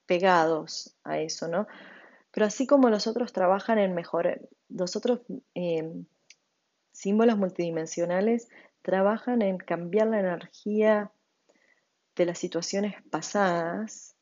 pegados 0.05 0.97
a 1.05 1.19
eso, 1.19 1.47
¿no? 1.47 1.67
Pero 2.31 2.47
así 2.47 2.67
como 2.67 2.89
los 2.89 3.07
otros 3.07 3.31
trabajan 3.31 3.77
en 3.77 3.95
mejorar, 3.95 4.41
los 4.67 4.97
otros 4.97 5.21
em, 5.53 6.05
símbolos 6.91 7.37
multidimensionales 7.37 8.49
trabajan 8.81 9.41
en 9.41 9.57
cambiar 9.57 10.07
la 10.07 10.19
energía 10.19 11.13
de 12.15 12.25
las 12.25 12.39
situaciones 12.39 12.95
pasadas 13.09 14.15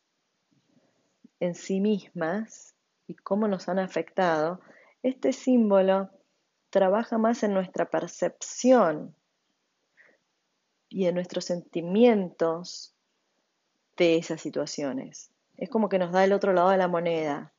en 1.39 1.55
sí 1.55 1.79
mismas 1.79 2.75
y 3.07 3.15
cómo 3.15 3.47
nos 3.47 3.69
han 3.69 3.79
afectado, 3.79 4.61
este 5.03 5.33
símbolo 5.33 6.09
trabaja 6.69 7.17
más 7.17 7.43
en 7.43 7.53
nuestra 7.53 7.89
percepción 7.89 9.15
y 10.89 11.05
en 11.05 11.15
nuestros 11.15 11.45
sentimientos 11.45 12.95
de 13.97 14.17
esas 14.17 14.41
situaciones. 14.41 15.31
Es 15.57 15.69
como 15.69 15.89
que 15.89 15.99
nos 15.99 16.11
da 16.11 16.23
el 16.23 16.33
otro 16.33 16.53
lado 16.53 16.69
de 16.69 16.77
la 16.77 16.87
moneda. 16.87 17.53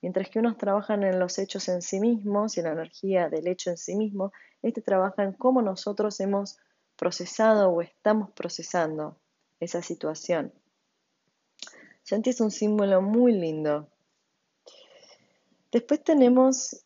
Mientras 0.00 0.28
que 0.28 0.40
unos 0.40 0.58
trabajan 0.58 1.04
en 1.04 1.20
los 1.20 1.38
hechos 1.38 1.68
en 1.68 1.82
sí 1.82 2.00
mismos 2.00 2.56
y 2.56 2.60
en 2.60 2.66
la 2.66 2.72
energía 2.72 3.28
del 3.28 3.46
hecho 3.46 3.70
en 3.70 3.76
sí 3.76 3.94
mismo, 3.94 4.32
este 4.62 4.80
trabaja 4.80 5.22
en 5.22 5.32
cómo 5.32 5.62
nosotros 5.62 6.18
hemos 6.18 6.58
procesado 6.96 7.70
o 7.70 7.82
estamos 7.82 8.30
procesando 8.32 9.21
esa 9.64 9.80
situación. 9.80 10.52
Shanti 12.04 12.30
es 12.30 12.40
un 12.40 12.50
símbolo 12.50 13.00
muy 13.00 13.32
lindo. 13.32 13.88
Después 15.70 16.02
tenemos 16.02 16.84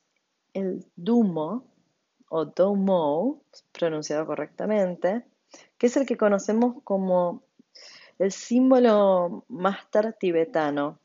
el 0.52 0.84
Dumo 0.94 1.64
o 2.28 2.44
Domo, 2.44 3.40
pronunciado 3.72 4.26
correctamente, 4.26 5.24
que 5.78 5.86
es 5.86 5.96
el 5.96 6.06
que 6.06 6.18
conocemos 6.18 6.82
como 6.84 7.42
el 8.18 8.30
símbolo 8.30 9.44
máster 9.48 10.12
tibetano 10.12 10.98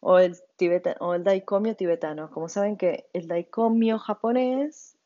o 0.00 0.18
el, 0.18 0.36
o 1.00 1.14
el 1.14 1.24
daicomio 1.24 1.74
tibetano. 1.74 2.30
Como 2.30 2.50
saben 2.50 2.76
que 2.76 3.08
el 3.14 3.28
daicomio 3.28 3.98
japonés 3.98 4.96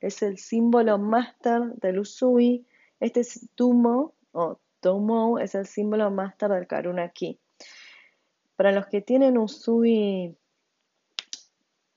es 0.00 0.22
el 0.22 0.36
símbolo 0.36 0.98
máster 0.98 1.62
del 1.76 2.00
usui 2.00 2.66
Este 3.00 3.20
es 3.20 3.48
Tumo 3.54 4.12
o 4.32 4.58
Tomo, 4.82 5.38
es 5.38 5.54
el 5.54 5.66
símbolo 5.66 6.10
máster 6.10 6.50
del 6.50 6.66
Karuna 6.66 7.08
Ki. 7.08 7.38
Para 8.56 8.72
los 8.72 8.86
que 8.86 9.00
tienen 9.00 9.38
Usui 9.38 10.36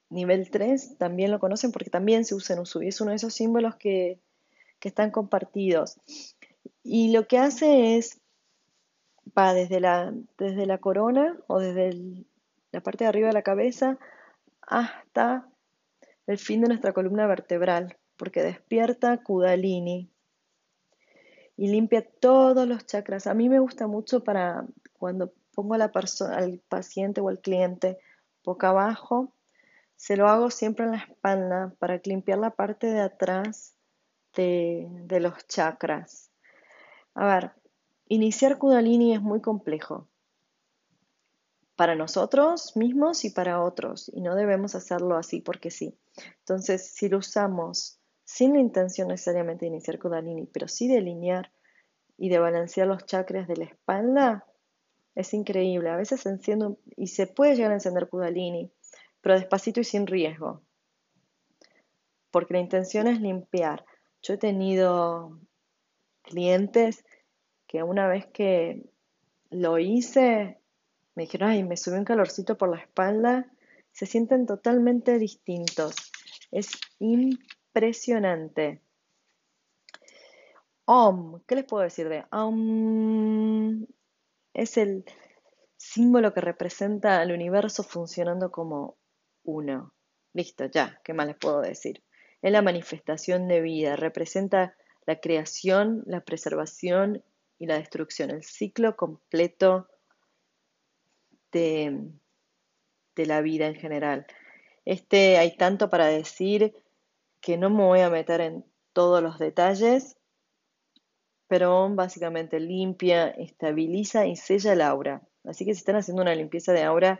nivel 0.09 0.49
3, 0.49 0.97
también 0.97 1.31
lo 1.31 1.39
conocen 1.39 1.71
porque 1.71 1.89
también 1.89 2.23
se 2.23 2.35
usa 2.35 2.55
en 2.55 2.61
Usui. 2.61 2.87
Es 2.87 3.01
uno 3.01 3.09
de 3.09 3.17
esos 3.17 3.33
símbolos 3.33 3.75
que, 3.75 4.19
que 4.79 4.87
están 4.87 5.09
compartidos. 5.09 5.97
Y 6.83 7.11
lo 7.11 7.27
que 7.27 7.39
hace 7.39 7.97
es, 7.97 8.21
va 9.37 9.55
desde 9.55 9.79
la, 9.79 10.13
desde 10.37 10.67
la 10.67 10.77
corona 10.77 11.35
o 11.47 11.59
desde 11.59 12.23
la 12.71 12.81
parte 12.81 13.03
de 13.03 13.09
arriba 13.09 13.27
de 13.27 13.33
la 13.33 13.41
cabeza 13.41 13.97
hasta 14.61 15.49
el 16.27 16.37
fin 16.37 16.61
de 16.61 16.67
nuestra 16.67 16.93
columna 16.93 17.25
vertebral, 17.25 17.97
porque 18.15 18.43
despierta 18.43 19.23
Kudalini 19.23 20.11
y 21.57 21.67
limpia 21.67 22.05
todos 22.19 22.67
los 22.67 22.85
chakras. 22.85 23.27
A 23.27 23.33
mí 23.33 23.49
me 23.49 23.59
gusta 23.59 23.87
mucho 23.87 24.23
para 24.23 24.65
cuando 24.93 25.33
pongo 25.53 25.75
al 25.75 26.61
paciente 26.67 27.21
o 27.21 27.29
al 27.29 27.39
cliente 27.39 27.97
boca 28.43 28.69
abajo, 28.69 29.33
se 29.95 30.17
lo 30.17 30.27
hago 30.27 30.51
siempre 30.51 30.85
en 30.85 30.91
la 30.91 30.97
espalda 30.97 31.73
para 31.79 31.99
limpiar 32.03 32.39
la 32.39 32.51
parte 32.51 32.87
de 32.87 33.01
atrás 33.01 33.75
de, 34.35 34.87
de 35.05 35.19
los 35.19 35.47
chakras. 35.47 36.31
A 37.15 37.25
ver, 37.25 37.51
iniciar 38.07 38.57
Kundalini 38.57 39.13
es 39.13 39.21
muy 39.21 39.41
complejo 39.41 40.07
para 41.75 41.95
nosotros 41.95 42.75
mismos 42.77 43.25
y 43.25 43.29
para 43.31 43.61
otros, 43.61 44.09
y 44.13 44.21
no 44.21 44.35
debemos 44.35 44.75
hacerlo 44.75 45.17
así 45.17 45.41
porque 45.41 45.71
sí. 45.71 45.97
Entonces, 46.39 46.87
si 46.87 47.09
lo 47.09 47.17
usamos 47.17 47.99
sin 48.25 48.53
la 48.53 48.59
intención 48.59 49.07
necesariamente 49.07 49.65
de 49.65 49.69
iniciar 49.69 49.99
Kundalini, 49.99 50.47
pero 50.47 50.67
sí 50.67 50.87
de 50.87 50.97
alinear 50.97 51.51
y 52.17 52.29
de 52.29 52.39
balancear 52.39 52.87
los 52.87 53.05
chakras 53.05 53.47
de 53.47 53.55
la 53.55 53.65
espalda, 53.65 54.45
es 55.13 55.33
increíble. 55.33 55.89
A 55.89 55.95
veces 55.95 56.25
enciendo 56.25 56.79
y 56.97 57.07
se 57.07 57.27
puede 57.27 57.55
llegar 57.55 57.71
a 57.71 57.75
encender 57.75 58.09
Kundalini, 58.09 58.71
pero 59.21 59.35
despacito 59.35 59.79
y 59.79 59.83
sin 59.83 60.07
riesgo. 60.07 60.61
Porque 62.31 62.55
la 62.55 62.59
intención 62.59 63.07
es 63.07 63.21
limpiar. 63.21 63.85
Yo 64.23 64.33
he 64.33 64.37
tenido 64.37 65.39
clientes 66.23 67.05
que 67.67 67.83
una 67.83 68.07
vez 68.07 68.25
que 68.25 68.89
lo 69.51 69.77
hice, 69.77 70.59
me 71.13 71.23
dijeron, 71.23 71.49
ay, 71.49 71.63
me 71.63 71.77
subió 71.77 71.99
un 71.99 72.05
calorcito 72.05 72.57
por 72.57 72.69
la 72.69 72.81
espalda, 72.81 73.51
se 73.91 74.07
sienten 74.07 74.47
totalmente 74.47 75.19
distintos. 75.19 75.95
Es 76.51 76.71
impresionante. 76.99 77.64
Om, 80.85 81.41
¿qué 81.45 81.55
les 81.55 81.65
puedo 81.65 81.83
decir 81.83 82.07
de 82.07 82.23
Om? 82.31 83.85
Es 84.53 84.77
el 84.77 85.03
símbolo 85.75 86.33
que 86.33 86.39
representa 86.39 87.19
al 87.19 87.33
universo 87.33 87.83
funcionando 87.83 88.49
como 88.49 88.95
uno. 89.43 89.93
Listo, 90.31 90.67
ya, 90.67 91.01
¿qué 91.03 91.13
más 91.13 91.27
les 91.27 91.35
puedo 91.35 91.59
decir? 91.59 92.01
Es 92.41 92.51
la 92.51 92.61
manifestación 92.61 93.49
de 93.49 93.59
vida, 93.59 93.97
representa 93.97 94.77
la 95.05 95.19
creación, 95.19 96.01
la 96.05 96.21
preservación 96.21 97.23
y 97.59 97.65
la 97.65 97.77
destrucción, 97.77 98.29
el 98.29 98.43
ciclo 98.43 98.95
completo 98.95 99.89
de, 101.51 102.09
de 103.15 103.25
la 103.25 103.41
vida 103.41 103.67
en 103.67 103.75
general. 103.75 104.27
Este 104.85 105.37
hay 105.37 105.57
tanto 105.57 105.89
para 105.89 106.05
decir 106.05 106.73
que 107.45 107.57
no 107.57 107.69
me 107.69 107.83
voy 107.83 107.99
a 107.99 108.09
meter 108.09 108.41
en 108.41 108.65
todos 108.91 109.21
los 109.21 109.37
detalles, 109.37 110.17
pero 111.47 111.87
básicamente 111.93 112.59
limpia, 112.59 113.27
estabiliza 113.27 114.25
y 114.25 114.35
sella 114.35 114.73
el 114.73 114.81
aura. 114.81 115.21
Así 115.43 115.63
que 115.63 115.75
si 115.75 115.81
están 115.81 115.95
haciendo 115.95 116.23
una 116.23 116.33
limpieza 116.33 116.73
de 116.73 116.81
aura, 116.81 117.19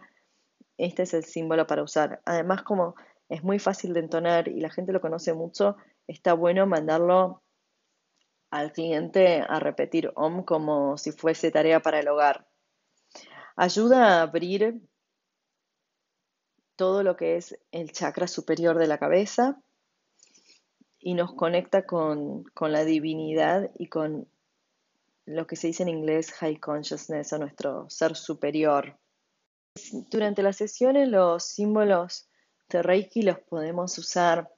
este 0.80 1.04
es 1.04 1.14
el 1.14 1.26
símbolo 1.26 1.68
para 1.68 1.84
usar. 1.84 2.24
Además, 2.26 2.64
como 2.64 2.96
es 3.30 3.44
muy 3.44 3.60
fácil 3.60 3.94
de 3.94 4.00
entonar 4.00 4.48
y 4.48 4.62
la 4.62 4.72
gente 4.72 4.94
lo 4.94 5.00
conoce 5.00 5.32
mucho, 5.36 5.78
está 6.08 6.34
bueno 6.34 6.66
mandarlo 6.66 7.44
al 8.50 8.72
cliente 8.72 9.46
a 9.48 9.60
repetir 9.60 10.12
OM 10.16 10.44
como 10.44 10.98
si 10.98 11.12
fuese 11.12 11.52
tarea 11.52 11.82
para 11.82 12.00
el 12.00 12.08
hogar. 12.08 12.48
Ayuda 13.56 14.08
a 14.08 14.22
abrir 14.24 14.82
todo 16.76 17.04
lo 17.04 17.16
que 17.16 17.36
es 17.36 17.60
el 17.72 17.92
chakra 17.92 18.28
superior 18.28 18.80
de 18.80 18.88
la 18.88 18.98
cabeza 18.98 19.62
y 21.06 21.14
nos 21.14 21.36
conecta 21.36 21.86
con, 21.86 22.46
con 22.56 22.72
la 22.72 22.84
divinidad 22.84 23.70
y 23.78 23.90
con 23.90 24.28
lo 25.28 25.46
que 25.46 25.56
se 25.56 25.68
dice 25.68 25.84
en 25.84 25.90
inglés 25.90 26.32
high 26.32 26.60
consciousness 26.60 27.32
o 27.32 27.38
nuestro 27.38 27.88
ser 27.92 28.16
superior. 28.16 28.98
Durante 30.10 30.42
las 30.42 30.56
sesiones 30.58 31.08
los 31.08 31.44
símbolos 31.44 32.28
de 32.70 32.82
Reiki 32.82 33.22
los 33.22 33.38
podemos 33.38 33.96
usar 34.00 34.52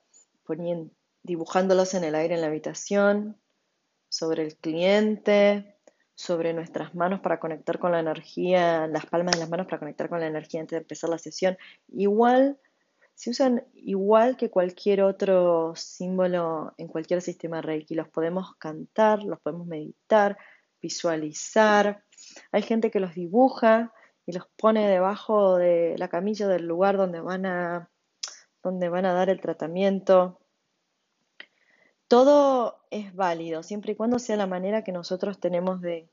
poniendo, 0.46 0.90
dibujándolos 1.22 1.94
en 1.96 2.06
el 2.06 2.16
aire 2.16 2.36
en 2.36 2.42
la 2.42 2.48
habitación, 2.48 3.38
sobre 4.08 4.44
el 4.44 4.56
cliente, 4.56 5.76
sobre 6.16 6.54
nuestras 6.54 6.96
manos 6.96 7.20
para 7.20 7.42
conectar 7.42 7.78
con 7.78 7.92
la 7.92 8.00
energía, 8.00 8.88
las 8.88 9.06
palmas 9.06 9.34
de 9.34 9.42
las 9.42 9.50
manos 9.50 9.68
para 9.68 9.80
conectar 9.80 10.08
con 10.08 10.22
la 10.22 10.28
energía 10.28 10.62
antes 10.62 10.78
de 10.78 10.84
empezar 10.84 11.10
la 11.10 11.18
sesión. 11.18 11.58
Igual, 11.90 12.58
se 13.18 13.32
usan 13.32 13.66
igual 13.74 14.38
que 14.38 14.52
cualquier 14.52 15.02
otro 15.02 15.74
símbolo 15.76 16.76
en 16.78 16.88
cualquier 16.88 17.24
sistema 17.24 17.64
Reiki. 17.64 17.96
Los 17.96 18.10
podemos 18.10 18.56
cantar, 18.58 19.24
los 19.24 19.40
podemos 19.40 19.66
meditar, 19.66 20.38
visualizar. 20.80 22.04
Hay 22.52 22.62
gente 22.62 22.92
que 22.92 23.00
los 23.00 23.16
dibuja 23.16 23.92
y 24.28 24.34
los 24.34 24.46
pone 24.56 24.88
debajo 24.88 25.58
de 25.58 25.96
la 25.98 26.10
camilla 26.10 26.48
del 26.48 26.68
lugar 26.68 26.96
donde 26.96 27.20
van 27.20 27.48
a, 27.48 27.90
donde 28.62 28.88
van 28.88 29.08
a 29.08 29.14
dar 29.14 29.32
el 29.32 29.42
tratamiento. 29.42 30.40
Todo 32.08 32.86
es 32.92 33.16
válido, 33.16 33.64
siempre 33.64 33.94
y 33.94 33.96
cuando 33.96 34.20
sea 34.20 34.38
la 34.38 34.46
manera 34.46 34.84
que 34.84 34.92
nosotros 34.92 35.40
tenemos 35.40 35.82
de 35.82 36.08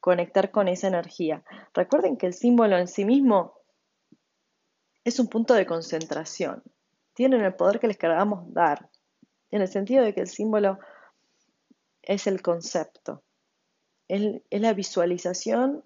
conectar 0.00 0.50
con 0.50 0.68
esa 0.68 0.88
energía. 0.88 1.44
Recuerden 1.74 2.16
que 2.16 2.28
el 2.28 2.32
símbolo 2.32 2.78
en 2.78 2.88
sí 2.88 3.04
mismo 3.04 3.63
es 5.04 5.18
un 5.18 5.28
punto 5.28 5.54
de 5.54 5.66
concentración. 5.66 6.62
Tienen 7.12 7.42
el 7.42 7.54
poder 7.54 7.78
que 7.78 7.86
les 7.86 7.98
queramos 7.98 8.52
dar, 8.52 8.88
en 9.50 9.60
el 9.60 9.68
sentido 9.68 10.02
de 10.02 10.14
que 10.14 10.20
el 10.20 10.28
símbolo 10.28 10.78
es 12.02 12.26
el 12.26 12.42
concepto, 12.42 13.22
es, 14.08 14.42
la 14.50 14.72
visualización 14.72 15.84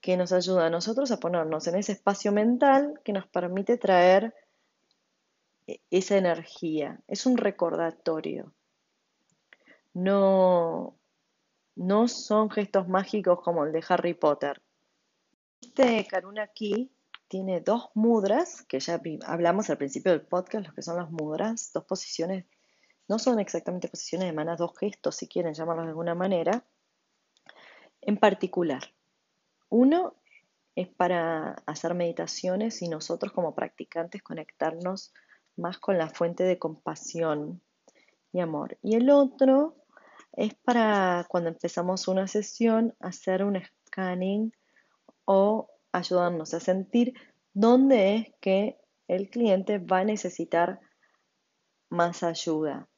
que 0.00 0.16
nos 0.16 0.32
ayuda 0.32 0.66
a 0.66 0.70
nosotros 0.70 1.10
a 1.10 1.18
ponernos 1.18 1.66
en 1.66 1.76
ese 1.76 1.92
espacio 1.92 2.32
mental 2.32 3.00
que 3.04 3.12
nos 3.12 3.26
permite 3.26 3.78
traer 3.78 4.34
esa 5.90 6.16
energía. 6.16 7.00
Es 7.08 7.26
un 7.26 7.36
recordatorio. 7.36 8.52
No, 9.94 10.94
no 11.76 12.08
son 12.08 12.50
gestos 12.50 12.88
mágicos 12.88 13.40
como 13.42 13.64
el 13.64 13.72
de 13.72 13.84
Harry 13.88 14.14
Potter. 14.14 14.60
Este 15.62 16.06
Karuna 16.06 16.42
aquí 16.42 16.90
tiene 17.34 17.60
dos 17.60 17.90
mudras, 17.94 18.62
que 18.62 18.78
ya 18.78 19.02
hablamos 19.26 19.68
al 19.68 19.76
principio 19.76 20.12
del 20.12 20.20
podcast, 20.20 20.66
los 20.66 20.74
que 20.76 20.82
son 20.82 20.98
las 20.98 21.10
mudras, 21.10 21.72
dos 21.74 21.84
posiciones, 21.84 22.44
no 23.08 23.18
son 23.18 23.40
exactamente 23.40 23.88
posiciones 23.88 24.28
de 24.28 24.32
manas, 24.32 24.56
dos 24.56 24.70
gestos, 24.78 25.16
si 25.16 25.26
quieren 25.26 25.52
llamarlos 25.52 25.86
de 25.86 25.88
alguna 25.88 26.14
manera, 26.14 26.64
en 28.02 28.18
particular. 28.18 28.84
Uno 29.68 30.14
es 30.76 30.86
para 30.86 31.56
hacer 31.66 31.94
meditaciones 31.94 32.80
y 32.82 32.88
nosotros 32.88 33.32
como 33.32 33.56
practicantes 33.56 34.22
conectarnos 34.22 35.12
más 35.56 35.78
con 35.78 35.98
la 35.98 36.10
fuente 36.10 36.44
de 36.44 36.60
compasión 36.60 37.60
y 38.32 38.38
amor. 38.38 38.78
Y 38.80 38.94
el 38.94 39.10
otro 39.10 39.74
es 40.34 40.54
para 40.54 41.26
cuando 41.28 41.48
empezamos 41.48 42.06
una 42.06 42.28
sesión 42.28 42.94
hacer 43.00 43.42
un 43.42 43.60
scanning 43.88 44.52
o 45.24 45.73
ayudarnos 45.94 46.54
a 46.54 46.60
sentir 46.60 47.14
dónde 47.52 48.16
es 48.16 48.34
que 48.40 48.78
el 49.06 49.30
cliente 49.30 49.78
va 49.78 49.98
a 49.98 50.04
necesitar 50.04 50.80
más 51.88 52.22
ayuda. 52.22 52.88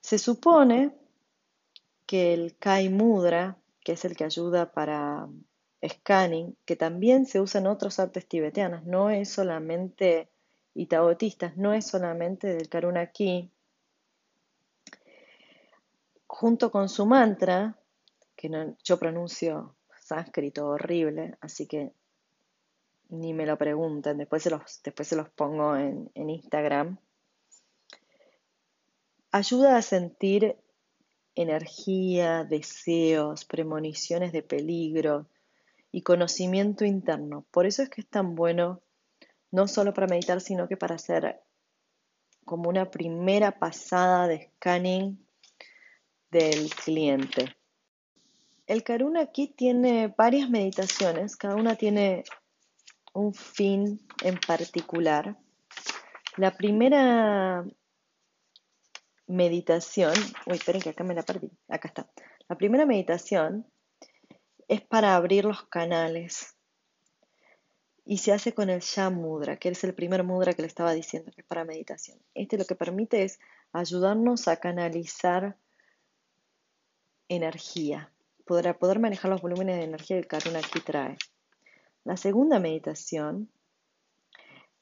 Se 0.00 0.18
supone 0.18 0.94
que 2.06 2.34
el 2.34 2.56
Kai 2.58 2.88
Mudra, 2.90 3.56
que 3.82 3.92
es 3.92 4.04
el 4.04 4.16
que 4.16 4.24
ayuda 4.24 4.72
para 4.72 5.28
scanning, 5.86 6.56
que 6.66 6.76
también 6.76 7.24
se 7.24 7.40
usa 7.40 7.60
en 7.60 7.66
otros 7.66 7.98
artes 7.98 8.28
tibetanas, 8.28 8.84
no 8.84 9.10
es 9.10 9.30
solamente 9.30 10.28
y 10.74 10.88
no 11.56 11.72
es 11.72 11.86
solamente 11.86 12.48
del 12.54 12.68
Karuna 12.68 13.06
Ki, 13.06 13.50
junto 16.26 16.70
con 16.70 16.88
su 16.88 17.06
mantra, 17.06 17.76
que 18.36 18.50
yo 18.84 18.98
pronuncio 18.98 19.74
sánscrito 20.00 20.68
horrible, 20.68 21.36
así 21.40 21.66
que 21.66 21.92
ni 23.10 23.34
me 23.34 23.46
lo 23.46 23.58
pregunten, 23.58 24.18
después 24.18 24.42
se 24.42 24.50
los, 24.50 24.80
después 24.82 25.08
se 25.08 25.16
los 25.16 25.28
pongo 25.30 25.76
en, 25.76 26.10
en 26.14 26.30
Instagram, 26.30 26.98
ayuda 29.32 29.76
a 29.76 29.82
sentir 29.82 30.56
energía, 31.34 32.44
deseos, 32.44 33.44
premoniciones 33.44 34.32
de 34.32 34.42
peligro 34.42 35.26
y 35.92 36.02
conocimiento 36.02 36.84
interno. 36.84 37.46
Por 37.50 37.66
eso 37.66 37.82
es 37.82 37.90
que 37.90 38.00
es 38.00 38.08
tan 38.08 38.34
bueno 38.34 38.82
no 39.50 39.66
solo 39.66 39.92
para 39.92 40.06
meditar, 40.06 40.40
sino 40.40 40.68
que 40.68 40.76
para 40.76 40.94
hacer 40.94 41.40
como 42.44 42.68
una 42.68 42.90
primera 42.90 43.58
pasada 43.58 44.28
de 44.28 44.50
scanning 44.56 45.24
del 46.30 46.70
cliente. 46.70 47.56
El 48.66 48.84
Karuna 48.84 49.22
aquí 49.22 49.48
tiene 49.48 50.14
varias 50.16 50.48
meditaciones, 50.48 51.36
cada 51.36 51.56
una 51.56 51.74
tiene 51.74 52.22
un 53.12 53.34
fin 53.34 54.00
en 54.22 54.38
particular. 54.38 55.36
La 56.36 56.56
primera 56.56 57.64
meditación, 59.26 60.14
uy, 60.46 60.56
esperen 60.56 60.82
que 60.82 60.90
acá 60.90 61.04
me 61.04 61.14
la 61.14 61.22
perdí, 61.22 61.50
acá 61.68 61.88
está. 61.88 62.10
La 62.48 62.56
primera 62.56 62.86
meditación 62.86 63.66
es 64.68 64.80
para 64.80 65.16
abrir 65.16 65.44
los 65.44 65.64
canales 65.64 66.56
y 68.04 68.18
se 68.18 68.32
hace 68.32 68.54
con 68.54 68.70
el 68.70 68.80
Sham 68.80 69.14
Mudra, 69.14 69.56
que 69.56 69.68
es 69.68 69.84
el 69.84 69.94
primer 69.94 70.24
mudra 70.24 70.52
que 70.52 70.62
le 70.62 70.68
estaba 70.68 70.92
diciendo, 70.92 71.30
que 71.32 71.42
es 71.42 71.46
para 71.46 71.64
meditación. 71.64 72.18
Este 72.34 72.58
lo 72.58 72.64
que 72.64 72.74
permite 72.74 73.22
es 73.22 73.38
ayudarnos 73.72 74.48
a 74.48 74.56
canalizar 74.56 75.56
energía, 77.28 78.12
para 78.44 78.76
poder 78.76 78.98
manejar 78.98 79.30
los 79.30 79.42
volúmenes 79.42 79.76
de 79.76 79.84
energía 79.84 80.16
que 80.16 80.20
el 80.22 80.26
Karuna 80.26 80.58
aquí 80.58 80.80
trae. 80.80 81.16
La 82.04 82.16
segunda 82.16 82.58
meditación 82.58 83.50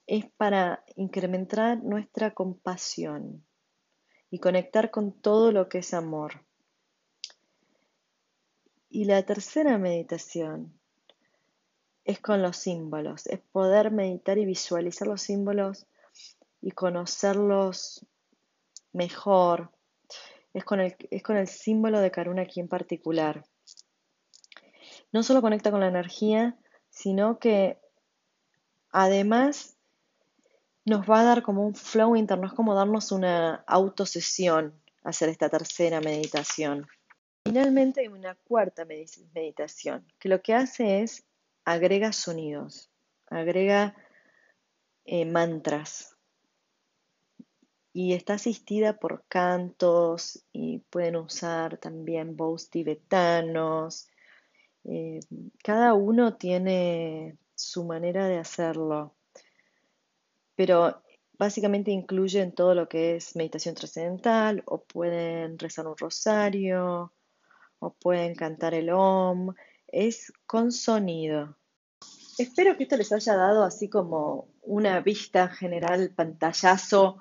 es 0.07 0.25
para 0.37 0.85
incrementar 0.97 1.83
nuestra 1.83 2.33
compasión 2.33 3.45
y 4.31 4.39
conectar 4.39 4.91
con 4.91 5.12
todo 5.12 5.53
lo 5.53 5.69
que 5.69 5.79
es 5.79 5.95
amor. 5.95 6.45
Y 8.89 9.05
la 9.05 9.23
tercera 9.25 9.77
meditación 9.79 10.79
es 12.05 12.21
con 12.21 12.41
los 12.41 12.57
símbolos, 12.57 13.27
es 13.27 13.41
poder 13.53 13.91
meditar 13.91 14.39
y 14.39 14.47
visualizar 14.47 15.07
los 15.07 15.21
símbolos 15.21 15.87
y 16.62 16.71
conocerlos 16.71 18.07
mejor. 18.93 19.73
Es 20.55 20.64
con 20.64 20.81
el, 20.81 20.97
es 21.11 21.23
con 21.23 21.37
el 21.37 21.49
símbolo 21.49 22.01
de 22.01 22.11
Karuna 22.11 22.43
aquí 22.43 22.61
en 22.61 22.69
particular. 22.69 23.45
No 25.12 25.23
solo 25.23 25.43
conecta 25.43 25.71
con 25.71 25.81
la 25.81 25.89
energía, 25.89 26.59
sino 26.99 27.38
que 27.38 27.78
además 28.90 29.76
nos 30.84 31.09
va 31.09 31.20
a 31.20 31.24
dar 31.24 31.42
como 31.44 31.64
un 31.64 31.76
flow 31.76 32.16
interno, 32.16 32.49
es 32.49 32.53
como 32.53 32.74
darnos 32.74 33.12
una 33.12 33.62
autosesión 33.68 34.74
hacer 35.05 35.28
esta 35.28 35.49
tercera 35.49 36.01
meditación. 36.01 36.88
Finalmente 37.44 38.01
hay 38.01 38.09
una 38.09 38.34
cuarta 38.34 38.84
meditación, 38.84 40.05
que 40.18 40.28
lo 40.28 40.42
que 40.42 40.55
hace 40.55 41.03
es 41.03 41.24
agrega 41.64 42.12
sonidos, 42.12 42.90
agrega 43.28 43.94
eh, 45.05 45.24
mantras 45.24 46.16
y 47.92 48.14
está 48.14 48.34
asistida 48.34 48.99
por 48.99 49.22
cantos 49.28 50.44
y 50.53 50.80
pueden 50.90 51.14
usar 51.14 51.76
también 51.76 52.36
bows 52.36 52.70
tibetanos. 52.70 54.09
Eh, 54.91 55.20
cada 55.62 55.93
uno 55.93 56.36
tiene 56.36 57.36
su 57.55 57.84
manera 57.84 58.26
de 58.26 58.39
hacerlo, 58.39 59.14
pero 60.55 61.03
básicamente 61.39 61.91
incluyen 61.91 62.53
todo 62.53 62.74
lo 62.74 62.89
que 62.89 63.16
es 63.16 63.36
meditación 63.36 63.74
trascendental 63.74 64.62
o 64.64 64.82
pueden 64.82 65.59
rezar 65.59 65.86
un 65.86 65.97
rosario 65.97 67.12
o 67.80 67.91
pueden 67.93 68.34
cantar 68.34 68.72
el 68.72 68.89
om. 68.91 69.55
Es 69.86 70.32
con 70.47 70.72
sonido. 70.72 71.59
Espero 72.39 72.76
que 72.76 72.84
esto 72.84 72.97
les 72.97 73.12
haya 73.12 73.36
dado 73.36 73.64
así 73.64 73.91
como 73.91 74.49
una 74.62 75.01
vista 75.01 75.49
general, 75.49 76.14
pantallazo 76.14 77.18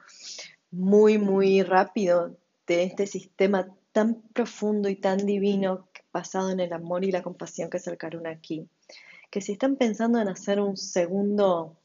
muy, 0.72 1.18
muy 1.18 1.64
rápido 1.64 2.38
de 2.66 2.84
este 2.84 3.08
sistema 3.08 3.68
tan 3.92 4.22
profundo 4.34 4.90
y 4.90 4.96
tan 4.96 5.18
divino 5.26 5.87
basado 6.18 6.50
en 6.50 6.60
el 6.60 6.74
amor 6.74 7.04
y 7.04 7.12
la 7.12 7.22
compasión 7.22 7.70
que 7.70 7.78
es 7.78 7.88
el 7.88 7.98
Karuna 7.98 8.32
aquí. 8.32 8.68
Que 9.30 9.42
si 9.42 9.52
están 9.54 9.76
pensando 9.76 10.20
en 10.20 10.28
hacer 10.28 10.60
un 10.60 10.78
segundo 10.78 11.78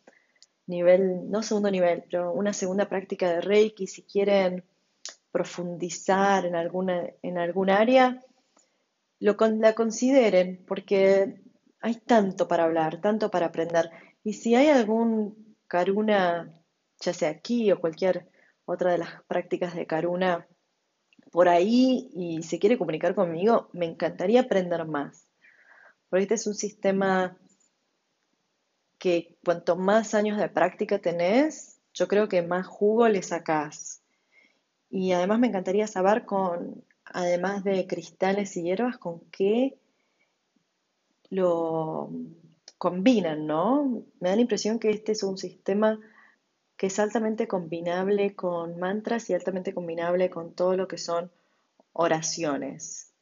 nivel, 0.66 1.30
no 1.30 1.42
segundo 1.42 1.70
nivel, 1.70 2.04
pero 2.10 2.32
una 2.32 2.52
segunda 2.52 2.88
práctica 2.88 3.30
de 3.30 3.40
Reiki, 3.40 3.86
si 3.86 4.02
quieren 4.02 4.64
profundizar 5.30 6.46
en 6.46 6.54
alguna, 6.54 7.10
en 7.22 7.38
algún 7.38 7.70
área, 7.70 8.22
lo, 9.20 9.36
la 9.38 9.74
consideren, 9.74 10.64
porque 10.66 11.40
hay 11.80 11.94
tanto 11.96 12.48
para 12.48 12.64
hablar, 12.64 13.00
tanto 13.00 13.30
para 13.30 13.46
aprender. 13.46 13.90
Y 14.24 14.34
si 14.34 14.54
hay 14.54 14.68
algún 14.68 15.56
Karuna, 15.68 16.52
ya 17.00 17.12
sea 17.12 17.30
aquí 17.30 17.70
o 17.72 17.80
cualquier 17.80 18.28
otra 18.64 18.92
de 18.92 18.98
las 18.98 19.22
prácticas 19.24 19.74
de 19.74 19.86
Karuna 19.86 20.46
por 21.32 21.48
ahí 21.48 22.10
y 22.14 22.42
se 22.42 22.58
quiere 22.58 22.78
comunicar 22.78 23.14
conmigo, 23.14 23.68
me 23.72 23.86
encantaría 23.86 24.42
aprender 24.42 24.84
más. 24.84 25.26
Porque 26.08 26.24
este 26.24 26.34
es 26.34 26.46
un 26.46 26.54
sistema 26.54 27.36
que 28.98 29.38
cuanto 29.42 29.74
más 29.74 30.14
años 30.14 30.38
de 30.38 30.50
práctica 30.50 30.98
tenés, 30.98 31.80
yo 31.94 32.06
creo 32.06 32.28
que 32.28 32.42
más 32.42 32.66
jugo 32.66 33.08
le 33.08 33.22
sacás. 33.22 34.02
Y 34.90 35.12
además 35.12 35.38
me 35.38 35.46
encantaría 35.46 35.86
saber 35.86 36.26
con, 36.26 36.84
además 37.06 37.64
de 37.64 37.86
cristales 37.86 38.54
y 38.58 38.64
hierbas, 38.64 38.98
con 38.98 39.20
qué 39.30 39.78
lo 41.30 42.10
combinan, 42.76 43.46
¿no? 43.46 44.04
Me 44.20 44.28
da 44.28 44.36
la 44.36 44.42
impresión 44.42 44.78
que 44.78 44.90
este 44.90 45.12
es 45.12 45.22
un 45.22 45.38
sistema 45.38 45.98
que 46.82 46.88
es 46.88 46.98
altamente 46.98 47.46
combinable 47.46 48.34
con 48.34 48.80
mantras 48.80 49.30
y 49.30 49.34
altamente 49.34 49.72
combinable 49.72 50.30
con 50.30 50.52
todo 50.52 50.76
lo 50.76 50.88
que 50.88 50.98
son 50.98 51.30
oraciones. 51.92 53.12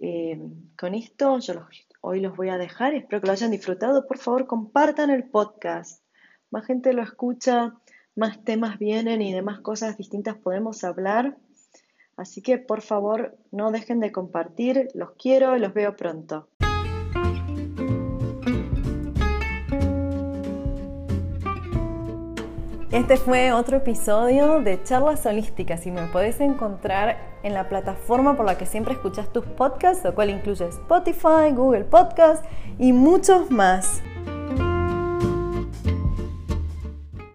Eh, 0.00 0.36
con 0.76 0.96
esto 0.96 1.38
yo 1.38 1.68
hoy 2.00 2.18
los 2.18 2.36
voy 2.36 2.48
a 2.48 2.58
dejar, 2.58 2.94
espero 2.94 3.20
que 3.20 3.28
lo 3.28 3.34
hayan 3.34 3.52
disfrutado. 3.52 4.04
Por 4.04 4.18
favor, 4.18 4.48
compartan 4.48 5.10
el 5.10 5.28
podcast. 5.30 6.02
Más 6.50 6.66
gente 6.66 6.92
lo 6.92 7.04
escucha, 7.04 7.76
más 8.16 8.42
temas 8.42 8.80
vienen 8.80 9.22
y 9.22 9.32
de 9.32 9.42
más 9.42 9.60
cosas 9.60 9.96
distintas 9.96 10.36
podemos 10.36 10.82
hablar. 10.82 11.36
Así 12.16 12.42
que 12.42 12.58
por 12.58 12.82
favor 12.82 13.38
no 13.52 13.70
dejen 13.70 14.00
de 14.00 14.10
compartir. 14.10 14.88
Los 14.94 15.12
quiero 15.12 15.56
y 15.56 15.60
los 15.60 15.72
veo 15.72 15.94
pronto. 15.94 16.48
Este 22.92 23.16
fue 23.16 23.52
otro 23.52 23.76
episodio 23.76 24.60
de 24.62 24.82
Charlas 24.82 25.24
Holísticas 25.24 25.86
y 25.86 25.92
me 25.92 26.08
podés 26.08 26.40
encontrar 26.40 27.18
en 27.44 27.54
la 27.54 27.68
plataforma 27.68 28.36
por 28.36 28.44
la 28.44 28.58
que 28.58 28.66
siempre 28.66 28.94
escuchas 28.94 29.32
tus 29.32 29.44
podcasts, 29.44 30.02
lo 30.02 30.12
cual 30.12 30.28
incluye 30.28 30.66
Spotify, 30.66 31.52
Google 31.54 31.84
Podcasts 31.84 32.48
y 32.80 32.92
muchos 32.92 33.48
más. 33.48 34.02